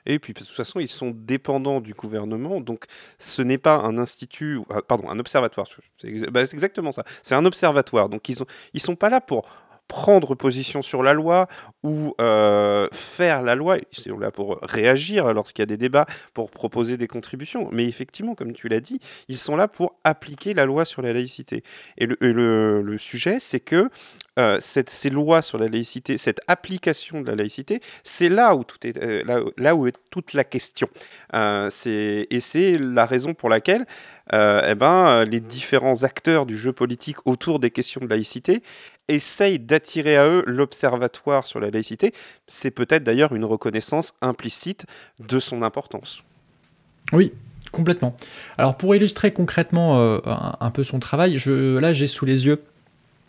Et 0.06 0.18
puis, 0.18 0.32
de 0.32 0.38
toute 0.40 0.48
façon, 0.48 0.80
ils 0.80 0.88
sont 0.88 1.12
dépendants 1.14 1.80
du 1.80 1.94
gouvernement. 1.94 2.60
Donc, 2.60 2.84
ce 3.18 3.42
n'est 3.42 3.58
pas 3.58 3.76
un 3.76 3.98
institut, 3.98 4.60
ah, 4.70 4.80
pardon, 4.86 5.08
un 5.10 5.18
observatoire. 5.18 5.66
C'est 5.98 6.30
bah, 6.30 6.42
exactement 6.42 6.92
ça. 6.92 7.04
C'est 7.22 7.34
un 7.34 7.44
observatoire. 7.44 8.08
Donc, 8.08 8.28
ils 8.28 8.38
ne 8.38 8.44
ils 8.74 8.80
sont 8.80 8.96
pas 8.96 9.10
là 9.10 9.20
pour 9.20 9.46
prendre 9.88 10.34
position 10.34 10.80
sur 10.80 11.02
la 11.02 11.12
loi 11.12 11.48
ou 11.82 12.14
euh, 12.20 12.88
faire 12.92 13.42
la 13.42 13.54
loi. 13.54 13.76
Ils 13.92 13.98
sont 13.98 14.18
là 14.18 14.30
pour 14.30 14.58
réagir 14.62 15.32
lorsqu'il 15.34 15.60
y 15.60 15.64
a 15.64 15.66
des 15.66 15.76
débats, 15.76 16.06
pour 16.32 16.50
proposer 16.50 16.96
des 16.96 17.08
contributions. 17.08 17.68
Mais 17.72 17.84
effectivement, 17.84 18.34
comme 18.34 18.54
tu 18.54 18.68
l'as 18.68 18.80
dit, 18.80 19.00
ils 19.28 19.36
sont 19.36 19.54
là 19.54 19.68
pour 19.68 19.96
appliquer 20.04 20.54
la 20.54 20.64
loi 20.64 20.86
sur 20.86 21.02
la 21.02 21.12
laïcité. 21.12 21.62
Et 21.98 22.06
le, 22.06 22.16
et 22.24 22.32
le- 22.32 22.80
le 22.80 22.96
sujet, 22.98 23.38
c'est 23.38 23.60
que 23.60 23.90
euh, 24.38 24.56
cette, 24.60 24.88
ces 24.88 25.10
lois 25.10 25.42
sur 25.42 25.58
la 25.58 25.68
laïcité, 25.68 26.16
cette 26.16 26.40
application 26.48 27.20
de 27.20 27.26
la 27.26 27.34
laïcité, 27.34 27.82
c'est 28.02 28.30
là 28.30 28.54
où 28.54 28.64
tout 28.64 28.78
est, 28.86 28.96
euh, 28.96 29.22
là, 29.26 29.40
là 29.58 29.74
où 29.74 29.86
est 29.86 29.94
toute 30.10 30.32
la 30.32 30.42
question. 30.42 30.88
Euh, 31.34 31.68
et 31.84 32.40
c'est 32.40 32.78
la 32.78 33.04
raison 33.04 33.34
pour 33.34 33.50
laquelle 33.50 33.84
eh 34.32 34.74
ben, 34.74 35.24
les 35.24 35.40
différents 35.40 36.04
acteurs 36.04 36.46
du 36.46 36.56
jeu 36.56 36.72
politique 36.72 37.18
autour 37.26 37.58
des 37.58 37.70
questions 37.70 38.00
de 38.00 38.06
laïcité 38.06 38.62
essayent 39.08 39.58
d'attirer 39.58 40.16
à 40.16 40.26
eux 40.26 40.42
l'observatoire 40.46 41.46
sur 41.46 41.60
la 41.60 41.68
laïcité. 41.68 42.14
C'est 42.46 42.70
peut-être 42.70 43.04
d'ailleurs 43.04 43.34
une 43.34 43.44
reconnaissance 43.44 44.14
implicite 44.22 44.86
de 45.20 45.38
son 45.38 45.62
importance. 45.62 46.22
Oui, 47.12 47.34
complètement. 47.72 48.16
Alors 48.56 48.78
pour 48.78 48.96
illustrer 48.96 49.34
concrètement 49.34 50.00
un, 50.24 50.56
un 50.58 50.70
peu 50.70 50.82
son 50.82 50.98
travail, 50.98 51.36
je, 51.36 51.76
là 51.76 51.92
j'ai 51.92 52.06
sous 52.06 52.24
les 52.24 52.46
yeux 52.46 52.62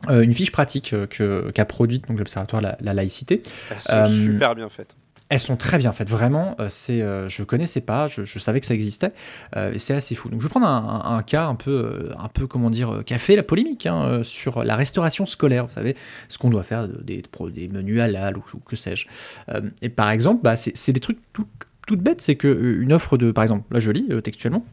une 0.10 0.34
fiche 0.34 0.52
pratique 0.52 0.94
euh, 0.94 1.52
qu'a 1.52 1.66
produite 1.66 2.08
donc 2.08 2.18
l'Observatoire 2.20 2.62
de 2.62 2.68
la, 2.68 2.78
la 2.82 2.94
laïcité. 2.94 3.42
Elles 3.72 3.80
sont 3.80 3.94
Euh, 3.94 4.06
super 4.08 4.56
bien 4.56 4.70
faites. 4.70 4.96
Elles 5.30 5.40
sont 5.40 5.56
très 5.56 5.80
bien 5.80 5.92
faites, 5.94 6.10
vraiment. 6.10 6.54
euh, 6.60 6.68
c'est, 6.70 7.02
euh, 7.02 7.28
je 7.28 7.42
connaissais 7.44 7.82
pas, 7.82 8.08
je, 8.08 8.24
je 8.24 8.38
savais 8.38 8.60
que 8.60 8.68
ça 8.68 8.76
existait. 8.76 9.14
euh, 9.56 9.72
et 9.74 9.80
c'est 9.80 9.96
assez 9.96 10.14
fou. 10.14 10.30
Donc 10.30 10.40
je 10.42 10.46
vais 10.46 10.50
prendre 10.50 10.68
un, 10.68 11.02
un- 11.06 11.16
un 11.18 11.24
cas 11.24 11.46
un 11.48 11.56
peu, 11.56 11.72
euh, 11.72 12.14
un 12.20 12.28
peu 12.28 12.46
comment 12.46 12.70
dire, 12.70 12.90
euh, 12.96 13.02
qui 13.04 13.16
a 13.16 13.18
fait 13.18 13.36
la 13.36 13.42
polémique 13.42 13.88
hein, 13.88 14.04
euh, 14.04 14.24
sur 14.24 14.64
la 14.64 14.76
restauration 14.76 15.26
scolaire. 15.26 15.66
Vous 15.66 15.74
savez, 15.74 15.96
ce 16.28 16.38
qu'on 16.38 16.50
doit 16.52 16.62
faire 16.62 16.88
de- 16.88 17.02
des, 17.02 17.24
des 17.52 17.68
menus 17.68 18.00
halal 18.02 18.38
ou, 18.38 18.44
ou 18.54 18.60
que 18.60 18.76
sais-je. 18.76 19.08
Euh, 19.50 19.62
et 19.82 19.90
par 19.90 20.12
exemple, 20.12 20.42
bah, 20.44 20.56
c'est, 20.56 20.92
des 20.92 21.00
trucs 21.00 21.20
tout, 21.32 21.48
toutes 21.88 22.02
bêtes. 22.02 22.22
C'est 22.22 22.36
que 22.36 22.48
euh, 22.48 22.82
une 22.84 22.94
offre 22.94 23.18
de, 23.18 23.32
par 23.32 23.44
exemple, 23.44 23.64
là 23.74 23.80
je 23.80 23.90
lis 23.92 24.06
euh, 24.12 24.22
textuellement. 24.22 24.64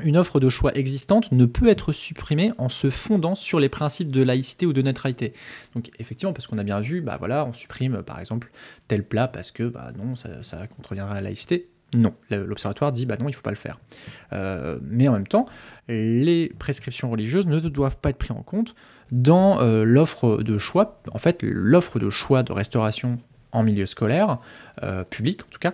Une 0.00 0.16
offre 0.16 0.38
de 0.38 0.48
choix 0.48 0.74
existante 0.76 1.32
ne 1.32 1.44
peut 1.44 1.68
être 1.68 1.92
supprimée 1.92 2.52
en 2.58 2.68
se 2.68 2.90
fondant 2.90 3.34
sur 3.34 3.58
les 3.58 3.68
principes 3.68 4.10
de 4.10 4.22
laïcité 4.22 4.66
ou 4.66 4.72
de 4.72 4.82
neutralité. 4.82 5.32
Donc 5.74 5.90
effectivement, 5.98 6.32
parce 6.32 6.46
qu'on 6.46 6.58
a 6.58 6.62
bien 6.62 6.80
vu, 6.80 7.00
bah 7.00 7.16
voilà, 7.18 7.44
on 7.44 7.52
supprime 7.52 7.96
euh, 7.96 8.02
par 8.02 8.20
exemple 8.20 8.50
tel 8.86 9.04
plat 9.04 9.28
parce 9.28 9.50
que 9.50 9.64
bah 9.64 9.90
non, 9.96 10.14
ça, 10.14 10.42
ça 10.42 10.66
contreviendra 10.66 11.12
à 11.12 11.16
la 11.16 11.22
laïcité. 11.22 11.68
Non, 11.94 12.12
l'observatoire 12.30 12.92
dit 12.92 13.06
bah 13.06 13.16
non, 13.18 13.28
il 13.28 13.32
faut 13.32 13.42
pas 13.42 13.50
le 13.50 13.56
faire. 13.56 13.80
Euh, 14.32 14.78
mais 14.82 15.08
en 15.08 15.12
même 15.12 15.26
temps, 15.26 15.46
les 15.88 16.52
prescriptions 16.58 17.10
religieuses 17.10 17.46
ne 17.46 17.58
doivent 17.60 17.96
pas 17.96 18.10
être 18.10 18.18
prises 18.18 18.32
en 18.32 18.42
compte 18.42 18.74
dans 19.10 19.60
euh, 19.60 19.84
l'offre 19.84 20.42
de 20.42 20.58
choix. 20.58 21.00
En 21.12 21.18
fait, 21.18 21.38
l'offre 21.42 21.98
de 21.98 22.10
choix 22.10 22.42
de 22.42 22.52
restauration 22.52 23.18
en 23.52 23.62
milieu 23.62 23.86
scolaire, 23.86 24.38
public 25.08 25.42
en 25.42 25.48
tout 25.48 25.58
cas, 25.58 25.72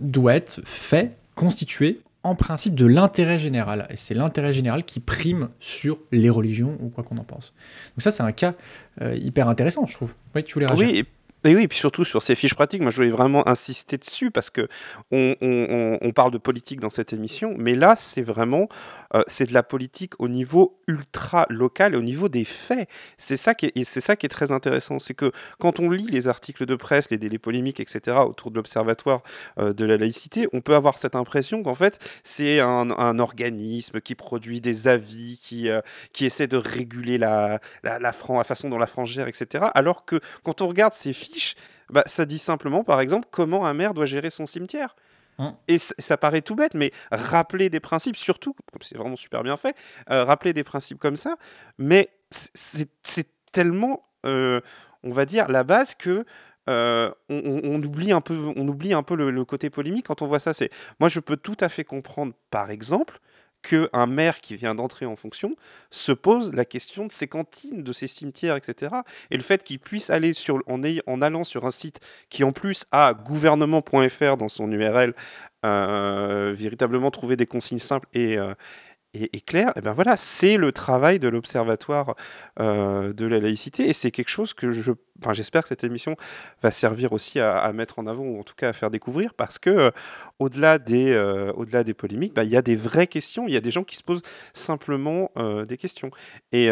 doit 0.00 0.34
être 0.34 0.60
fait, 0.64 1.16
constitué 1.36 2.00
en 2.24 2.34
principe 2.34 2.74
de 2.74 2.86
l'intérêt 2.86 3.38
général. 3.38 3.86
Et 3.90 3.96
c'est 3.96 4.14
l'intérêt 4.14 4.52
général 4.52 4.84
qui 4.84 5.00
prime 5.00 5.48
sur 5.58 5.98
les 6.12 6.30
religions 6.30 6.76
ou 6.80 6.88
quoi 6.88 7.02
qu'on 7.02 7.16
en 7.16 7.24
pense. 7.24 7.52
Donc 7.94 8.02
ça, 8.02 8.10
c'est 8.10 8.22
un 8.22 8.32
cas 8.32 8.54
euh, 9.00 9.14
hyper 9.16 9.48
intéressant, 9.48 9.86
je 9.86 9.94
trouve. 9.94 10.14
Oui, 10.34 10.44
tu 10.44 10.54
voulais 10.54 10.66
Oui, 10.76 11.04
et, 11.44 11.50
et 11.50 11.56
oui, 11.56 11.68
puis 11.68 11.78
surtout 11.78 12.04
sur 12.04 12.22
ces 12.22 12.34
fiches 12.34 12.54
pratiques, 12.54 12.82
moi 12.82 12.90
je 12.90 12.96
voulais 12.96 13.10
vraiment 13.10 13.46
insister 13.48 13.98
dessus 13.98 14.30
parce 14.30 14.50
que 14.50 14.68
on, 15.10 16.12
parle 16.14 16.30
de 16.30 16.38
politique 16.38 16.78
dans 16.78 16.90
cette 16.90 17.12
émission, 17.12 17.54
mais 17.56 17.74
là 17.74 17.94
c'est 17.96 18.22
vraiment 18.22 18.68
euh, 19.14 19.22
c'est 19.26 19.46
de 19.46 19.54
la 19.54 19.62
politique 19.62 20.12
au 20.20 20.28
niveau 20.28 20.78
ultra 20.86 21.46
local 21.48 21.94
et 21.94 21.96
au 21.96 22.02
niveau 22.02 22.28
des 22.28 22.44
faits. 22.44 22.88
C'est 23.18 23.36
ça 23.36 23.54
qui 23.54 23.66
est, 23.66 23.72
et 23.76 23.84
c'est 23.84 24.00
ça 24.00 24.14
qui 24.14 24.26
est 24.26 24.28
très 24.28 24.52
intéressant, 24.52 24.98
c'est 24.98 25.14
que 25.14 25.32
quand 25.58 25.80
on 25.80 25.90
lit 25.90 26.06
les 26.06 26.28
articles 26.28 26.66
de 26.66 26.76
presse, 26.76 27.10
les 27.10 27.18
délais 27.18 27.38
polémiques, 27.38 27.80
etc. 27.80 28.18
autour 28.26 28.50
de 28.50 28.56
l'observatoire 28.56 29.22
euh, 29.58 29.72
de 29.72 29.84
la 29.84 29.96
laïcité, 29.96 30.48
on 30.52 30.60
peut 30.60 30.74
avoir 30.74 30.98
cette 30.98 31.16
impression 31.16 31.62
qu'en 31.62 31.74
fait 31.74 31.98
c'est 32.24 32.60
un, 32.60 33.18
organisme 33.18 34.00
qui 34.00 34.14
produit 34.14 34.60
des 34.60 34.88
avis, 34.88 35.38
qui 35.42 35.68
euh, 35.68 35.80
qui 36.12 36.24
essaie 36.24 36.46
de 36.46 36.56
réguler 36.56 37.18
la 37.18 37.60
la, 37.82 37.98
la 37.98 38.12
façon 38.12 38.68
dont 38.68 38.78
la 38.78 38.86
France 38.86 39.10
gère, 39.10 39.28
etc. 39.28 39.66
Alors 39.74 40.04
que 40.04 40.20
quand 40.44 40.62
on 40.62 40.68
regarde 40.68 40.94
ces 40.94 41.12
fiches, 41.12 41.31
bah, 41.90 42.02
ça 42.06 42.24
dit 42.24 42.38
simplement, 42.38 42.84
par 42.84 43.00
exemple, 43.00 43.28
comment 43.30 43.66
un 43.66 43.74
maire 43.74 43.94
doit 43.94 44.06
gérer 44.06 44.30
son 44.30 44.46
cimetière. 44.46 44.96
Hein. 45.38 45.56
Et 45.66 45.78
ça 45.78 46.16
paraît 46.16 46.42
tout 46.42 46.54
bête, 46.54 46.74
mais 46.74 46.92
rappeler 47.10 47.70
des 47.70 47.80
principes, 47.80 48.16
surtout, 48.16 48.54
c'est 48.80 48.96
vraiment 48.98 49.16
super 49.16 49.42
bien 49.42 49.56
fait, 49.56 49.74
euh, 50.10 50.24
rappeler 50.24 50.52
des 50.52 50.62
principes 50.64 50.98
comme 50.98 51.16
ça, 51.16 51.36
mais 51.78 52.10
c'est 52.30 53.28
tellement, 53.50 54.04
euh, 54.26 54.60
on 55.02 55.10
va 55.10 55.24
dire, 55.24 55.48
la 55.48 55.64
base 55.64 55.94
que 55.94 56.24
euh, 56.68 57.10
on, 57.28 57.38
on- 57.44 57.60
on 57.64 57.82
oublie 57.82 58.12
un 58.12 58.20
peu, 58.20 58.52
on 58.56 58.68
oublie 58.68 58.92
un 58.94 59.02
peu 59.02 59.16
le, 59.16 59.30
le 59.30 59.44
côté 59.44 59.68
polémique 59.70 60.06
quand 60.06 60.22
on 60.22 60.26
voit 60.26 60.38
ça. 60.38 60.52
C'est 60.54 60.70
moi, 61.00 61.08
je 61.08 61.18
peux 61.18 61.36
tout 61.36 61.56
à 61.60 61.68
fait 61.68 61.82
comprendre, 61.84 62.34
par 62.50 62.70
exemple, 62.70 63.18
qu'un 63.62 64.06
maire 64.06 64.40
qui 64.40 64.56
vient 64.56 64.74
d'entrer 64.74 65.06
en 65.06 65.16
fonction 65.16 65.56
se 65.90 66.12
pose 66.12 66.52
la 66.52 66.64
question 66.64 67.06
de 67.06 67.12
ses 67.12 67.28
cantines, 67.28 67.82
de 67.82 67.92
ses 67.92 68.06
cimetières, 68.06 68.56
etc. 68.56 68.94
Et 69.30 69.36
le 69.36 69.42
fait 69.42 69.62
qu'il 69.64 69.78
puisse 69.78 70.10
aller 70.10 70.32
en, 71.06 71.22
allant 71.22 71.44
sur 71.44 71.64
un 71.64 71.70
site 71.70 72.00
qui 72.28 72.44
en 72.44 72.52
plus 72.52 72.84
a 72.90 73.14
gouvernement.fr 73.14 74.36
dans 74.36 74.48
son 74.48 74.70
URL, 74.70 75.14
euh, 75.64 76.52
véritablement 76.56 77.10
trouver 77.10 77.36
des 77.36 77.46
consignes 77.46 77.78
simples 77.78 78.08
et, 78.14 78.36
euh, 78.36 78.54
claires, 79.46 79.72
et 79.76 79.80
ben 79.80 79.92
voilà, 79.92 80.16
c'est 80.16 80.56
le 80.56 80.72
travail 80.72 81.18
de 81.18 81.28
l'Observatoire 81.28 82.16
euh, 82.60 83.12
de 83.12 83.26
la 83.26 83.38
laïcité 83.38 83.88
et 83.88 83.92
c'est 83.92 84.10
quelque 84.10 84.30
chose 84.30 84.54
que 84.54 84.72
je, 84.72 84.92
enfin, 85.20 85.34
j'espère 85.34 85.62
que 85.62 85.68
cette 85.68 85.84
émission 85.84 86.16
va 86.62 86.70
servir 86.70 87.12
aussi 87.12 87.40
à, 87.40 87.72
mettre 87.72 87.98
en 87.98 88.06
avant 88.06 88.24
ou 88.24 88.40
en 88.40 88.42
tout 88.42 88.54
cas 88.54 88.70
à 88.70 88.72
faire 88.72 88.90
découvrir 88.90 89.34
parce 89.34 89.58
que 89.58 89.70
euh, 89.70 89.90
au-delà 90.38 90.78
des, 90.78 91.12
euh, 91.12 91.52
au-delà 91.52 91.84
des 91.84 91.94
polémiques, 91.94 92.34
bah, 92.34 92.44
il 92.44 92.50
y 92.50 92.56
a 92.56 92.62
des 92.62 92.76
vraies 92.76 93.06
questions, 93.06 93.46
il 93.46 93.54
y 93.54 93.56
a 93.56 93.60
des 93.60 93.70
gens 93.70 93.84
qui 93.84 93.96
se 93.96 94.02
posent 94.02 94.22
simplement 94.52 95.30
euh, 95.36 95.64
des 95.64 95.76
questions. 95.76 96.10
Et, 96.52 96.70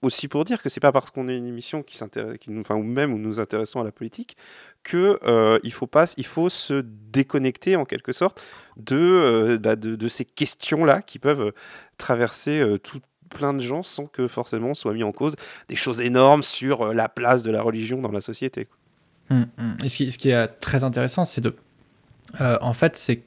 aussi 0.00 0.26
pour 0.26 0.46
dire 0.46 0.62
que 0.62 0.70
c'est 0.70 0.80
pas 0.80 0.90
parce 0.90 1.10
qu'on 1.10 1.28
est 1.28 1.36
une 1.36 1.46
émission 1.46 1.82
qui 1.82 1.98
s'intéresse, 1.98 2.38
nous, 2.46 2.62
enfin, 2.62 2.76
ou 2.76 2.82
même 2.82 3.12
où 3.12 3.18
nous 3.18 3.40
intéressons 3.40 3.78
à 3.78 3.84
la 3.84 3.92
politique, 3.92 4.38
que 4.82 5.20
il 5.62 5.72
faut 5.72 5.86
pas, 5.86 6.06
il 6.16 6.24
faut 6.24 6.48
se 6.48 6.82
déconnecter 6.82 7.76
en 7.76 7.84
quelque 7.84 8.12
sorte 8.12 8.42
de, 8.78 9.58
bah, 9.62 9.76
de, 9.76 9.96
de 9.96 10.08
ces 10.08 10.24
questions-là 10.24 11.02
qui 11.02 11.18
peuvent 11.18 11.52
traverser 11.98 12.64
tout 12.82 13.00
plein 13.30 13.54
de 13.54 13.60
gens 13.60 13.82
sans 13.82 14.06
que 14.06 14.28
forcément 14.28 14.74
soient 14.74 14.94
mis 14.94 15.02
en 15.02 15.12
cause 15.12 15.36
des 15.68 15.76
choses 15.76 16.00
énormes 16.00 16.42
sur 16.42 16.82
euh, 16.82 16.94
la 16.94 17.08
place 17.08 17.42
de 17.42 17.50
la 17.50 17.62
religion 17.62 18.00
dans 18.00 18.12
la 18.12 18.20
société. 18.20 18.68
Hum, 19.30 19.46
hum. 19.58 19.76
Et 19.82 19.88
ce 19.88 20.18
qui, 20.18 20.30
est 20.30 20.46
très 20.60 20.84
intéressant, 20.84 21.24
c'est 21.24 21.40
de. 21.40 21.54
euh, 22.40 22.58
en 22.60 22.72
fait, 22.72 22.96
c'est. 22.96 23.22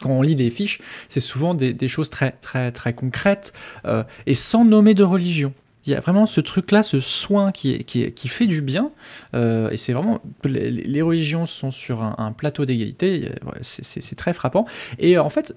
Quand 0.00 0.08
on 0.08 0.22
lit 0.22 0.36
des 0.36 0.50
fiches, 0.50 0.80
c'est 1.10 1.20
souvent 1.20 1.52
des, 1.52 1.88
choses 1.88 2.08
très, 2.08 2.30
très, 2.30 2.72
très 2.72 2.94
concrètes 2.94 3.52
euh, 3.84 4.04
et 4.24 4.34
sans 4.34 4.64
nommer 4.64 4.94
de 4.94 5.04
religion. 5.04 5.52
Il 5.86 5.92
y 5.92 5.94
a 5.94 6.00
vraiment 6.00 6.26
ce 6.26 6.40
truc-là, 6.40 6.82
ce 6.82 7.00
soin 7.00 7.52
qui, 7.52 7.84
fait 8.28 8.46
du 8.46 8.60
bien. 8.60 8.90
euh, 9.34 9.70
et 9.70 9.76
c'est 9.76 9.92
vraiment. 9.92 10.20
Les, 10.44 10.70
les 10.70 11.02
religions 11.02 11.46
sont 11.46 11.70
sur 11.70 12.02
un, 12.02 12.32
plateau 12.32 12.64
d'égalité. 12.64 13.30
c'est- 13.62 14.14
très 14.16 14.32
frappant. 14.34 14.66
Et 14.98 15.16
en 15.18 15.30
fait, 15.30 15.54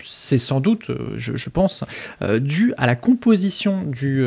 c'est 0.00 0.38
sans 0.38 0.60
doute, 0.60 0.90
euh, 0.90 1.12
je, 1.16 1.36
je 1.36 1.50
pense, 1.50 1.84
euh, 2.22 2.38
dû 2.38 2.72
à 2.78 2.86
la 2.86 2.96
composition 2.96 3.82
du. 3.82 4.22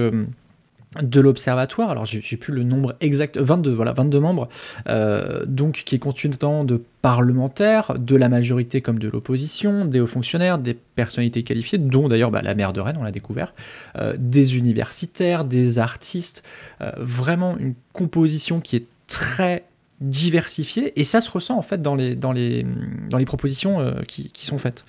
De 1.02 1.22
l'observatoire, 1.22 1.90
alors 1.90 2.06
j'ai 2.06 2.38
plus 2.38 2.54
le 2.54 2.64
nombre 2.64 2.96
exact, 3.02 3.38
22, 3.38 3.72
voilà, 3.72 3.94
22 3.94 4.20
membres, 4.20 4.50
euh, 4.88 5.44
donc 5.46 5.84
qui 5.86 5.96
est 5.96 6.00
constitué 6.00 6.30
notamment 6.30 6.64
de 6.64 6.84
parlementaires, 7.02 7.98
de 7.98 8.16
la 8.16 8.30
majorité 8.30 8.82
comme 8.82 9.00
de 9.00 9.08
l'opposition, 9.08 9.86
des 9.86 10.00
hauts 10.00 10.08
fonctionnaires, 10.08 10.60
des 10.60 10.74
personnalités 10.74 11.44
qualifiées, 11.44 11.80
dont 11.80 12.10
d'ailleurs 12.10 12.32
bah, 12.32 12.42
la 12.42 12.54
maire 12.54 12.74
de 12.74 12.80
Rennes, 12.80 12.98
on 13.00 13.04
l'a 13.04 13.12
découvert, 13.12 13.54
euh, 13.98 14.16
des 14.18 14.58
universitaires, 14.58 15.46
des 15.46 15.80
artistes, 15.80 16.44
euh, 16.82 16.92
vraiment 16.98 17.58
une 17.58 17.74
composition 17.92 18.60
qui 18.60 18.76
est 18.76 18.86
très 19.08 19.66
diversifiée, 20.00 21.00
et 21.00 21.04
ça 21.04 21.22
se 21.22 21.32
ressent 21.32 21.58
en 21.58 21.62
fait 21.62 21.82
dans 21.82 21.96
les, 21.96 22.16
dans 22.16 22.32
les, 22.32 22.66
dans 23.10 23.18
les 23.18 23.26
propositions 23.26 23.96
qui, 24.08 24.30
qui 24.30 24.46
sont 24.46 24.58
faites. 24.58 24.86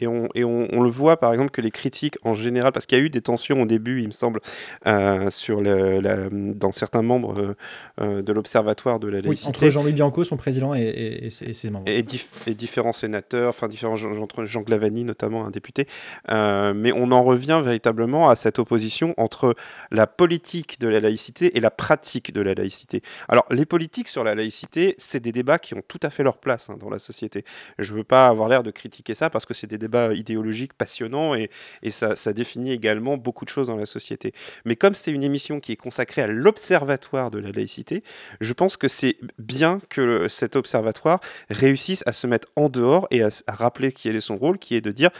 Et, 0.00 0.06
on, 0.06 0.28
et 0.34 0.44
on, 0.44 0.68
on 0.72 0.80
le 0.82 0.90
voit 0.90 1.18
par 1.18 1.32
exemple 1.32 1.50
que 1.50 1.60
les 1.60 1.70
critiques 1.70 2.16
en 2.24 2.34
général, 2.34 2.72
parce 2.72 2.86
qu'il 2.86 2.98
y 2.98 3.00
a 3.00 3.04
eu 3.04 3.10
des 3.10 3.20
tensions 3.20 3.62
au 3.62 3.66
début, 3.66 4.00
il 4.00 4.06
me 4.06 4.12
semble, 4.12 4.40
euh, 4.86 5.30
sur 5.30 5.60
le, 5.60 6.00
la- 6.00 6.28
dans 6.30 6.72
certains 6.72 7.02
membres 7.02 7.34
euh, 7.38 7.54
euh, 8.00 8.22
de 8.22 8.32
l'Observatoire 8.32 8.98
de 9.00 9.08
la 9.08 9.18
Oui, 9.18 9.24
laïcité. 9.26 9.48
entre 9.48 9.68
Jean-Louis 9.70 9.92
Bianco, 9.92 10.24
son 10.24 10.36
président, 10.36 10.74
et, 10.74 10.80
et- 10.82 11.26
et 11.26 11.54
ses 11.54 11.70
membres. 11.70 11.84
et, 11.88 12.02
dif- 12.02 12.26
et 12.46 12.54
différents 12.54 12.92
sénateurs, 12.92 13.50
enfin 13.50 13.68
différents 13.68 13.96
Jean, 13.96 14.12
Jean- 14.44 14.62
Glavani 14.62 15.04
notamment, 15.04 15.44
un 15.46 15.50
député. 15.50 15.86
Euh, 16.30 16.72
mais 16.74 16.92
on 16.92 17.10
en 17.12 17.22
revient 17.24 17.60
véritablement 17.62 18.30
à 18.30 18.36
cette 18.36 18.58
opposition 18.58 19.14
entre 19.16 19.54
la 19.90 20.06
politique 20.06 20.78
de 20.80 20.88
la 20.88 21.00
laïcité 21.00 21.56
et 21.56 21.60
la 21.60 21.70
pratique 21.70 22.32
de 22.32 22.40
la 22.40 22.54
laïcité. 22.54 23.02
Alors 23.28 23.44
les 23.50 23.66
politiques 23.66 24.08
sur 24.08 24.22
la 24.24 24.34
laïcité, 24.34 24.94
c'est 24.98 25.20
des 25.20 25.32
débats 25.32 25.58
qui 25.58 25.74
ont 25.74 25.82
tout 25.86 26.00
à 26.02 26.10
fait 26.10 26.22
leur 26.22 26.38
place 26.38 26.70
hein, 26.70 26.76
dans 26.78 26.90
la 26.90 26.98
société. 26.98 27.44
Je 27.78 27.94
veux 27.94 28.04
pas 28.04 28.28
avoir 28.28 28.48
l'air 28.48 28.62
de 28.62 28.70
critiquer 28.70 29.14
ça 29.14 29.28
parce 29.30 29.46
que 29.46 29.54
c'est 29.54 29.66
des 29.66 29.78
débats 29.78 29.89
idéologique 30.14 30.74
passionnant 30.74 31.34
et, 31.34 31.50
ça, 31.90 32.32
définit 32.32 32.72
également 32.72 33.16
beaucoup 33.16 33.44
de 33.44 33.50
choses 33.50 33.66
dans 33.66 33.76
la 33.76 33.86
société. 33.86 34.32
Mais 34.64 34.76
comme 34.76 34.94
c'est 34.94 35.12
une 35.12 35.22
émission 35.22 35.60
qui 35.60 35.72
est 35.72 35.76
consacrée 35.76 36.22
à 36.22 36.26
l'observatoire 36.26 37.30
de 37.30 37.38
la 37.38 37.50
laïcité, 37.50 38.02
je 38.40 38.52
pense 38.52 38.76
que 38.76 38.88
c'est 38.88 39.16
bien 39.38 39.80
que 39.88 40.28
cet 40.28 40.56
observatoire 40.56 41.20
réussisse 41.50 42.02
à 42.06 42.12
se 42.12 42.26
mettre 42.26 42.48
en 42.56 42.68
dehors 42.68 43.06
et 43.10 43.22
à, 43.22 43.30
rappeler 43.48 43.92
qui 43.92 44.08
est 44.08 44.20
son 44.20 44.36
rôle, 44.36 44.58
qui 44.58 44.74
est 44.76 44.80
de 44.80 44.92
dire, 44.92 45.10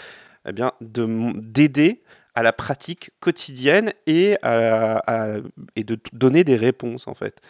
eh 0.48 0.52
bien, 0.52 0.72
d'aider 0.80 2.02
à 2.34 2.42
la 2.42 2.52
pratique 2.52 3.10
quotidienne 3.20 3.92
et 4.06 4.36
de 4.42 5.98
donner 6.12 6.44
des 6.44 6.56
réponses 6.56 7.08
en 7.08 7.14
fait. 7.14 7.40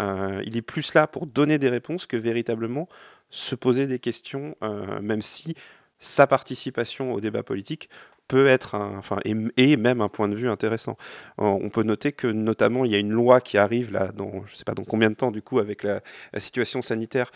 Euh, 0.00 0.42
il 0.46 0.56
est 0.56 0.62
plus 0.62 0.94
là 0.94 1.06
pour 1.06 1.26
donner 1.26 1.58
des 1.58 1.68
réponses 1.68 2.06
que 2.06 2.16
véritablement 2.16 2.88
se 3.30 3.54
poser 3.54 3.86
des 3.86 3.98
questions, 3.98 4.56
euh, 4.62 5.00
même 5.00 5.22
si 5.22 5.54
sa 6.02 6.26
participation 6.26 7.12
au 7.12 7.20
débat 7.20 7.42
politique 7.42 7.88
peut 8.28 8.46
être, 8.46 8.74
un, 8.74 8.96
enfin, 8.98 9.18
et, 9.24 9.76
même 9.76 10.00
un 10.00 10.08
point 10.08 10.28
de 10.28 10.34
vue 10.34 10.48
intéressant. 10.48 10.96
Euh, 11.40 11.44
on 11.44 11.68
peut 11.70 11.82
noter 11.82 12.12
que 12.12 12.26
notamment 12.26 12.84
il 12.84 12.90
y 12.92 12.94
a 12.94 12.98
une 12.98 13.10
loi 13.10 13.40
qui 13.40 13.58
arrive 13.58 13.92
là, 13.92 14.10
dans 14.12 14.46
je 14.46 14.56
sais 14.56 14.64
pas 14.64 14.74
dans 14.74 14.84
combien 14.84 15.10
de 15.10 15.14
temps 15.14 15.30
du 15.30 15.42
coup 15.42 15.58
avec 15.58 15.82
la, 15.82 16.00
situation 16.38 16.82
sanitaire 16.82 17.30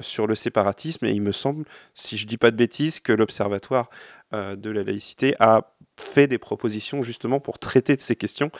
sur 0.00 0.26
le 0.26 0.34
séparatisme, 0.34 1.04
et 1.04 1.10
il 1.10 1.22
me 1.22 1.32
semble, 1.32 1.64
si 1.94 2.16
je 2.16 2.26
dis 2.26 2.38
pas 2.38 2.50
de 2.50 2.56
bêtises, 2.56 3.00
que 3.00 3.12
l'observatoire 3.12 3.90
de 4.32 4.70
la 4.70 4.82
laïcité 4.82 5.34
a 5.38 5.72
fait 5.96 6.26
des 6.26 6.38
propositions 6.38 7.02
justement 7.02 7.40
pour 7.40 7.58
traiter 7.58 7.96
de 7.96 8.00
ces 8.00 8.16
questions, 8.16 8.50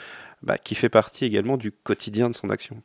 bah, 0.41 0.57
qui 0.57 0.75
fait 0.75 0.89
partie 0.89 1.25
également 1.25 1.57
du 1.57 1.71
quotidien 1.71 2.29
de 2.29 2.35
son 2.35 2.49
action. 2.49 2.81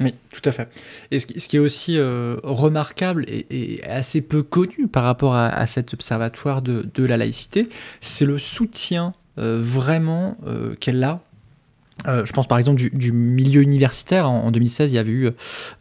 Oui, 0.00 0.14
tout 0.32 0.48
à 0.48 0.52
fait. 0.52 0.68
Et 1.10 1.18
ce 1.18 1.26
qui, 1.26 1.56
est 1.56 1.60
aussi 1.60 1.98
euh, 1.98 2.36
remarquable 2.42 3.24
et, 3.28 3.80
assez 3.84 4.20
peu 4.20 4.42
connu 4.42 4.88
par 4.88 5.04
rapport 5.04 5.34
à, 5.34 5.66
cet 5.66 5.94
observatoire 5.94 6.62
de, 6.62 7.04
la 7.04 7.16
laïcité, 7.16 7.68
c'est 8.00 8.24
le 8.24 8.38
soutien 8.38 9.12
euh, 9.38 9.58
vraiment 9.60 10.36
euh, 10.46 10.74
qu'elle 10.74 11.02
a 11.04 11.20
je 12.04 12.32
pense 12.32 12.48
par 12.48 12.58
exemple 12.58 12.82
du, 12.92 13.12
milieu 13.12 13.62
universitaire. 13.62 14.28
En, 14.28 14.50
2016, 14.50 14.90
il 14.90 14.96
y 14.96 14.98
avait 14.98 15.12
eu 15.12 15.30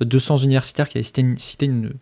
200 0.02 0.38
universitaires 0.38 0.88
qui 0.88 1.00
avaient 1.00 1.04
cité 1.04 1.66
une, 1.66 1.94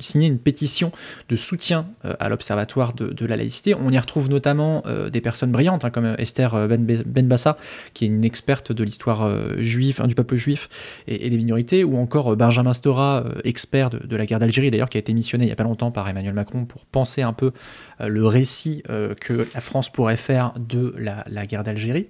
signé 0.00 0.26
une 0.26 0.38
pétition 0.38 0.92
de 1.28 1.36
soutien 1.36 1.86
euh, 2.04 2.14
à 2.20 2.28
l'Observatoire 2.28 2.92
de, 2.94 3.26
la 3.26 3.36
laïcité. 3.36 3.74
On 3.74 3.90
y 3.90 3.98
retrouve 3.98 4.28
notamment 4.28 4.82
euh, 4.86 5.10
des 5.10 5.20
personnes 5.20 5.52
brillantes, 5.52 5.84
hein, 5.84 5.90
comme 5.90 6.14
Esther 6.18 6.68
Ben 6.68 6.84
Benbassa, 6.84 7.56
qui 7.94 8.04
est 8.04 8.08
une 8.08 8.24
experte 8.24 8.72
de 8.72 8.84
l'histoire 8.84 9.22
euh, 9.22 9.56
juive, 9.58 10.02
du 10.06 10.14
peuple 10.14 10.36
juif 10.36 10.68
et, 11.06 11.30
des 11.30 11.36
minorités, 11.36 11.84
ou 11.84 11.96
encore 11.96 12.36
Benjamin 12.36 12.72
Stora, 12.72 13.24
expert 13.44 13.90
de, 13.90 14.16
la 14.16 14.26
guerre 14.26 14.38
d'Algérie, 14.38 14.70
d'ailleurs, 14.70 14.88
qui 14.88 14.98
a 14.98 15.00
été 15.00 15.12
missionné 15.12 15.44
il 15.44 15.48
n'y 15.48 15.52
a 15.52 15.56
pas 15.56 15.64
longtemps 15.64 15.90
par 15.90 16.08
Emmanuel 16.08 16.34
Macron 16.34 16.64
pour 16.64 16.84
penser 16.84 17.22
un 17.22 17.32
peu 17.32 17.52
le 18.00 18.26
récit 18.26 18.82
que 19.20 19.46
la 19.54 19.60
France 19.60 19.90
pourrait 19.90 20.16
faire 20.16 20.52
de 20.58 20.94
la 20.96 21.46
guerre 21.46 21.64
d'Algérie 21.64 22.08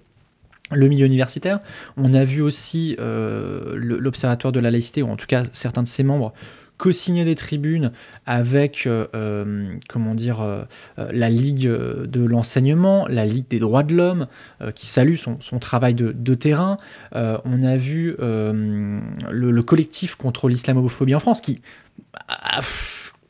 le 0.72 0.88
milieu 0.88 1.06
universitaire. 1.06 1.60
On 1.96 2.12
a 2.14 2.24
vu 2.24 2.42
aussi 2.42 2.96
l'Observatoire 2.98 4.52
de 4.52 4.60
la 4.60 4.70
laïcité, 4.70 5.02
ou 5.02 5.10
en 5.10 5.16
tout 5.16 5.26
cas 5.26 5.44
certains 5.52 5.82
de 5.82 5.88
ses 5.88 6.02
membres, 6.02 6.32
co-signer 6.78 7.24
des 7.24 7.34
tribunes 7.34 7.92
avec, 8.26 8.86
euh, 8.86 9.06
euh, 9.14 9.74
comment 9.88 10.14
dire, 10.14 10.40
euh, 10.40 10.64
la 10.96 11.30
Ligue 11.30 11.68
de 11.68 12.24
l'enseignement, 12.24 13.06
la 13.08 13.24
Ligue 13.24 13.48
des 13.48 13.58
droits 13.58 13.82
de 13.82 13.94
l'homme, 13.94 14.26
qui 14.74 14.86
salue 14.86 15.16
son, 15.16 15.36
travail 15.58 15.94
de, 15.94 16.34
terrain. 16.34 16.76
on 17.12 17.62
a 17.62 17.76
vu 17.76 18.16
le, 18.18 19.62
collectif 19.62 20.14
contre 20.14 20.48
l'islamophobie 20.48 21.14
en 21.14 21.20
France, 21.20 21.40
qui 21.40 21.60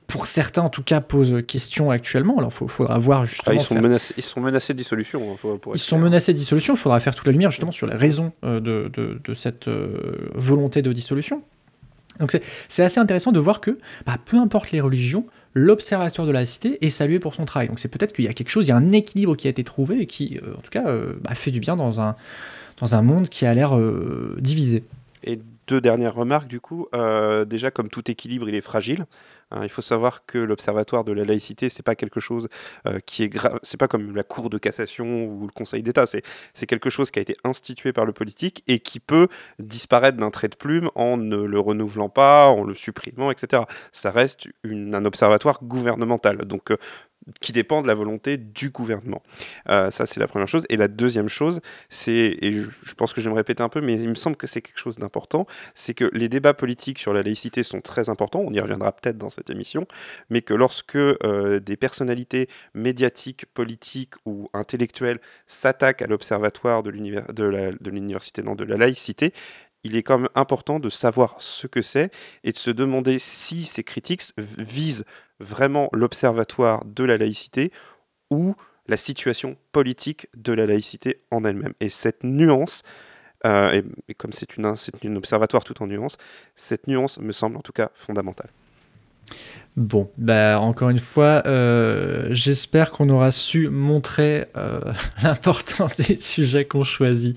pour 0.07 0.27
certains 0.27 0.63
en 0.63 0.71
tout 0.71 0.83
cas 0.83 1.01
pose 1.01 1.43
question 1.47 1.91
actuellement. 1.91 2.39
Alors 2.39 2.53
il 2.61 2.69
faudra 2.69 2.99
voir 2.99 3.23
ah, 3.23 3.25
justement. 3.25 3.57
ils, 3.57 3.61
sont 3.61 3.75
menacés, 3.75 4.15
ils 4.17 4.23
sont 4.23 4.41
menacés 4.41 4.73
de 4.73 4.79
dissolution. 4.79 5.37
Hein, 5.45 5.59
ils 5.75 5.79
sont 5.79 5.99
menacés 5.99 6.33
de 6.33 6.39
dissolution. 6.39 6.75
Il 6.75 6.79
faudra 6.79 7.01
faire 7.01 7.15
toute 7.15 7.27
la 7.27 7.33
lumière 7.33 7.51
justement 7.51 7.73
sur 7.73 7.87
les 7.87 7.97
raisons 7.97 8.33
de, 8.43 8.59
de, 8.61 9.35
cette 9.35 9.69
volonté 10.35 10.83
de 10.83 10.93
dissolution. 10.93 11.43
Donc 12.21 12.39
c'est 12.69 12.83
assez 12.83 13.01
intéressant 13.01 13.33
de 13.33 13.41
voir 13.41 13.61
que, 13.61 13.79
bah, 14.07 14.19
peu 14.25 14.39
importe 14.39 14.73
les 14.73 14.81
religions, 14.81 15.27
l'observatoire 15.55 16.27
de 16.27 16.33
la 16.33 16.45
cité 16.45 16.85
est 16.85 16.91
salué 16.91 17.19
pour 17.19 17.35
son 17.35 17.45
travail. 17.45 17.69
Donc 17.69 17.79
c'est 17.79 17.89
peut-être 17.89 18.13
qu'il 18.13 18.25
y 18.25 18.29
a 18.29 18.35
quelque 18.35 18.51
chose, 18.51 18.67
il 18.67 18.71
y 18.71 18.73
a 18.73 18.77
un 18.77 18.93
équilibre 18.93 19.37
qui 19.37 19.47
a 19.47 19.51
été 19.51 19.65
trouvé 19.65 20.01
et 20.01 20.07
qui, 20.07 20.39
euh, 20.43 20.55
en 20.55 20.61
tout 20.61 20.71
cas, 20.71 20.87
euh, 20.87 21.15
bah, 21.23 21.35
fait 21.35 21.51
du 21.51 21.61
bien 21.61 21.77
dans 21.77 22.01
un, 22.01 22.15
dans 22.79 22.95
un 22.95 23.03
monde 23.03 23.29
qui 23.29 23.47
a 23.47 23.55
l'air 23.55 23.77
euh, 23.77 24.37
divisé. 24.39 24.85
Et 25.25 25.41
deux 25.67 25.81
dernières 25.81 26.15
remarques, 26.15 26.47
du 26.47 26.61
coup. 26.61 26.87
déjà, 27.47 27.73
comme 27.73 27.89
tout 27.89 28.09
équilibre, 28.09 28.49
il 28.49 28.55
est 28.55 28.61
fragile. 28.61 29.07
Hein, 29.53 29.61
il 29.63 29.69
faut 29.69 29.83
savoir 29.83 30.27
que 30.27 30.39
l'Observatoire 30.39 31.05
de 31.05 31.13
la 31.13 31.25
laïcité, 31.25 31.71
c'est 31.71 31.85
pas 31.85 31.95
quelque 31.95 32.19
chose 32.19 32.49
euh, 32.87 32.99
qui 33.07 33.23
est 33.23 33.29
grave, 33.29 33.61
c'est 33.63 33.77
pas 33.77 33.87
comme 33.87 34.15
la 34.15 34.25
Cour 34.25 34.51
de 34.51 34.59
cassation 34.59 35.27
ou 35.27 35.47
le 35.47 35.53
Conseil 35.53 35.83
d'État, 35.83 36.05
c'est, 36.07 36.23
quelque 36.67 36.91
chose 36.91 37.13
qui 37.13 37.21
a 37.21 37.23
été 37.23 37.37
institué 37.45 37.93
par 37.93 38.05
le 38.07 38.13
politique 38.13 38.65
et 38.67 38.81
qui 38.81 38.99
peut 38.99 39.29
disparaître 39.61 40.19
d'un 40.19 40.31
trait 40.31 40.49
de 40.49 40.57
plume 40.57 40.91
en 40.97 41.17
ne 41.17 41.37
le 41.37 41.61
renouvelant 41.61 42.09
pas, 42.09 42.49
en 42.49 42.65
le 42.65 42.75
supprimant, 42.75 43.31
etc. 43.31 43.63
Ça 43.93 44.11
reste 44.11 44.49
un 44.65 45.05
observatoire 45.05 45.61
gouvernemental. 45.63 46.39
Donc, 46.39 46.73
euh, 46.73 46.77
qui 47.41 47.53
dépend 47.53 47.83
de 47.83 47.89
la 47.89 47.95
volonté 47.95 48.37
du 48.37 48.71
gouvernement. 48.71 49.23
Euh, 49.69 49.91
ça, 49.91 50.07
c'est 50.07 50.21
la 50.21 50.29
première 50.29 50.49
chose. 50.49 50.65
Et 50.69 50.77
la 50.77 50.89
deuxième 50.89 51.29
chose, 51.29 51.61
c'est, 51.89 52.37
et 52.41 52.53
je, 52.53 52.95
pense 52.97 53.13
que 53.13 53.21
je 53.21 53.27
vais 53.27 53.33
me 53.33 53.37
répéter 53.37 53.63
un 53.63 53.69
peu, 53.69 53.81
mais 53.81 53.95
il 53.95 54.09
me 54.09 54.15
semble 54.15 54.37
que 54.37 54.47
c'est 54.47 54.63
quelque 54.63 54.79
chose 54.79 54.99
d'important, 54.99 55.47
c'est 55.75 55.95
que 55.95 56.09
les 56.13 56.29
débats 56.29 56.55
politiques 56.55 56.99
sur 56.99 57.13
la 57.13 57.23
laïcité 57.23 57.63
sont 57.63 57.81
très 57.81 58.09
importants, 58.09 58.41
on 58.41 58.53
y 58.53 58.61
reviendra 58.61 58.93
peut-être 58.93 59.19
dans 59.19 59.31
cette 59.31 59.51
émission, 59.51 59.87
mais 60.31 60.43
que 60.43 60.55
lorsque 60.55 60.97
euh, 60.97 61.59
des 61.61 61.77
personnalités 61.77 62.49
médiatiques, 62.75 63.47
politiques 63.47 64.15
ou 64.25 64.49
intellectuelles 64.53 65.21
s'attaquent 65.47 66.03
à 66.03 66.07
l'observatoire 66.07 66.83
de 66.83 66.91
l'université, 66.91 68.43
non, 68.43 68.55
de 68.55 68.65
la 68.65 68.77
laïcité, 68.77 69.33
il 69.87 69.97
est 69.97 70.03
quand 70.03 70.19
même 70.19 70.29
important 70.35 70.81
de 70.81 70.91
savoir 70.91 71.37
ce 71.39 71.67
que 71.67 71.81
c'est 71.81 72.11
et 72.45 72.53
de 72.53 72.57
se 72.57 72.71
demander 72.71 73.19
si 73.19 73.65
ces 73.65 73.85
critiques 73.85 74.23
visent 74.37 75.05
vraiment 75.41 75.89
l'observatoire 75.93 76.85
de 76.85 77.05
la 77.05 77.17
laïcité 77.17 77.73
ou 78.31 78.55
la 78.89 78.97
situation 78.97 79.57
politique 79.73 80.29
de 80.37 80.53
la 80.53 80.67
laïcité 80.67 81.21
en 81.31 81.45
elle-même. 81.45 81.75
Et 81.81 81.89
cette 81.89 82.25
nuance, 82.25 82.83
euh, 83.45 83.83
et, 84.09 84.15
comme 84.15 84.33
c'est 84.33 84.57
une, 84.57 84.75
une 85.03 85.17
observatoire 85.17 85.65
tout 85.65 85.83
en 85.83 85.87
nuance, 85.87 86.17
cette 86.55 86.87
nuance 86.87 87.19
me 87.19 87.33
semble 87.33 87.57
en 87.57 87.63
tout 87.63 87.73
cas 87.73 87.91
fondamentale. 87.95 88.51
Bon, 89.77 90.09
bah 90.17 90.61
encore 90.61 90.89
une 90.89 91.01
fois, 91.01 91.43
euh, 91.47 92.29
j'espère 92.31 92.93
qu'on 92.93 93.09
aura 93.11 93.33
su 93.33 93.69
montrer 93.69 94.47
euh, 94.57 94.81
l'importance 95.23 95.97
des 95.97 96.19
sujets 96.21 96.65
qu'on 96.65 96.85
choisit. 96.85 97.37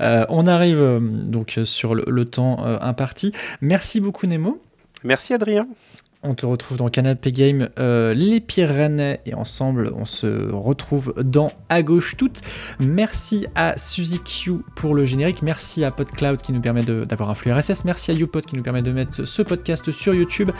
on 0.00 0.46
arrive 0.46 0.98
donc 1.02 1.60
sur 1.64 1.94
le 1.94 2.24
temps 2.24 2.64
imparti. 2.64 3.32
Merci 3.60 4.00
beaucoup 4.00 4.26
Nemo. 4.26 4.60
Merci 5.04 5.34
Adrien. 5.34 5.68
On 6.28 6.34
te 6.34 6.44
retrouve 6.44 6.76
dans 6.76 6.88
Canapé 6.88 7.30
Game, 7.30 7.68
euh, 7.78 8.12
les 8.12 8.40
Pyrénées, 8.40 9.20
et 9.26 9.34
ensemble, 9.34 9.92
on 9.96 10.04
se 10.04 10.50
retrouve 10.52 11.14
dans 11.22 11.52
À 11.68 11.84
gauche 11.84 12.16
toute. 12.16 12.40
Merci 12.80 13.46
à 13.54 13.78
Suzy 13.78 14.18
Q 14.18 14.54
pour 14.74 14.96
le 14.96 15.04
générique. 15.04 15.42
Merci 15.42 15.84
à 15.84 15.92
PodCloud 15.92 16.42
qui 16.42 16.52
nous 16.52 16.60
permet 16.60 16.82
d'avoir 16.82 17.30
un 17.30 17.34
flux 17.34 17.52
RSS. 17.52 17.84
Merci 17.84 18.10
à 18.10 18.14
YouPod 18.14 18.44
qui 18.44 18.56
nous 18.56 18.62
permet 18.62 18.82
de 18.82 18.90
mettre 18.90 19.24
ce 19.24 19.42
podcast 19.42 19.92
sur 19.92 20.14
YouTube. 20.14 20.50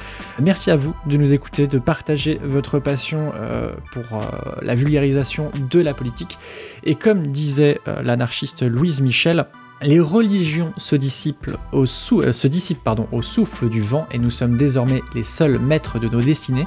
Merci 0.40 0.70
à 0.70 0.76
vous 0.76 0.94
de 1.06 1.16
nous 1.16 1.32
écouter, 1.32 1.66
de 1.66 1.80
partager 1.80 2.38
votre 2.44 2.78
passion 2.78 3.32
euh, 3.34 3.72
pour 3.92 4.04
euh, 4.04 4.26
la 4.62 4.76
vulgarisation 4.76 5.50
de 5.68 5.80
la 5.80 5.94
politique. 5.94 6.38
Et 6.84 6.94
comme 6.94 7.32
disait 7.32 7.80
l'anarchiste 8.02 8.62
Louise 8.62 9.00
Michel, 9.00 9.46
les 9.82 10.00
religions 10.00 10.72
se 10.76 10.96
dissipent, 10.96 11.50
au, 11.72 11.84
euh, 11.84 12.32
se 12.32 12.46
dissipent 12.46 12.82
pardon, 12.82 13.08
au 13.12 13.22
souffle 13.22 13.68
du 13.68 13.82
vent 13.82 14.06
et 14.10 14.18
nous 14.18 14.30
sommes 14.30 14.56
désormais 14.56 15.02
les 15.14 15.22
seuls 15.22 15.58
maîtres 15.58 15.98
de 15.98 16.08
nos 16.08 16.20
destinées. 16.20 16.66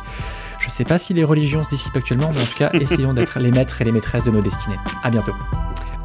Je 0.59 0.67
ne 0.67 0.71
sais 0.71 0.83
pas 0.83 0.97
si 0.97 1.13
les 1.13 1.23
religions 1.23 1.63
se 1.63 1.69
dissipent 1.69 1.95
actuellement, 1.95 2.31
mais 2.33 2.41
en 2.41 2.45
tout 2.45 2.57
cas, 2.57 2.71
essayons 2.73 3.13
d'être 3.13 3.39
les 3.39 3.51
maîtres 3.51 3.81
et 3.81 3.85
les 3.85 3.91
maîtresses 3.91 4.25
de 4.25 4.31
nos 4.31 4.41
destinées. 4.41 4.77
À 5.03 5.09
bientôt. 5.09 5.33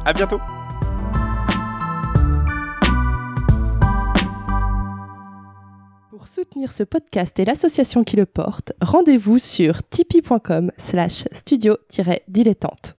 À 0.05 0.13
bientôt. 0.13 0.39
Pour 6.09 6.27
soutenir 6.27 6.71
ce 6.71 6.83
podcast 6.83 7.39
et 7.39 7.45
l'association 7.45 8.03
qui 8.03 8.15
le 8.15 8.25
porte, 8.25 8.73
rendez-vous 8.81 9.37
sur 9.37 9.83
tipeee.com 9.83 10.71
slash 10.77 11.25
studio-dilettante. 11.31 12.93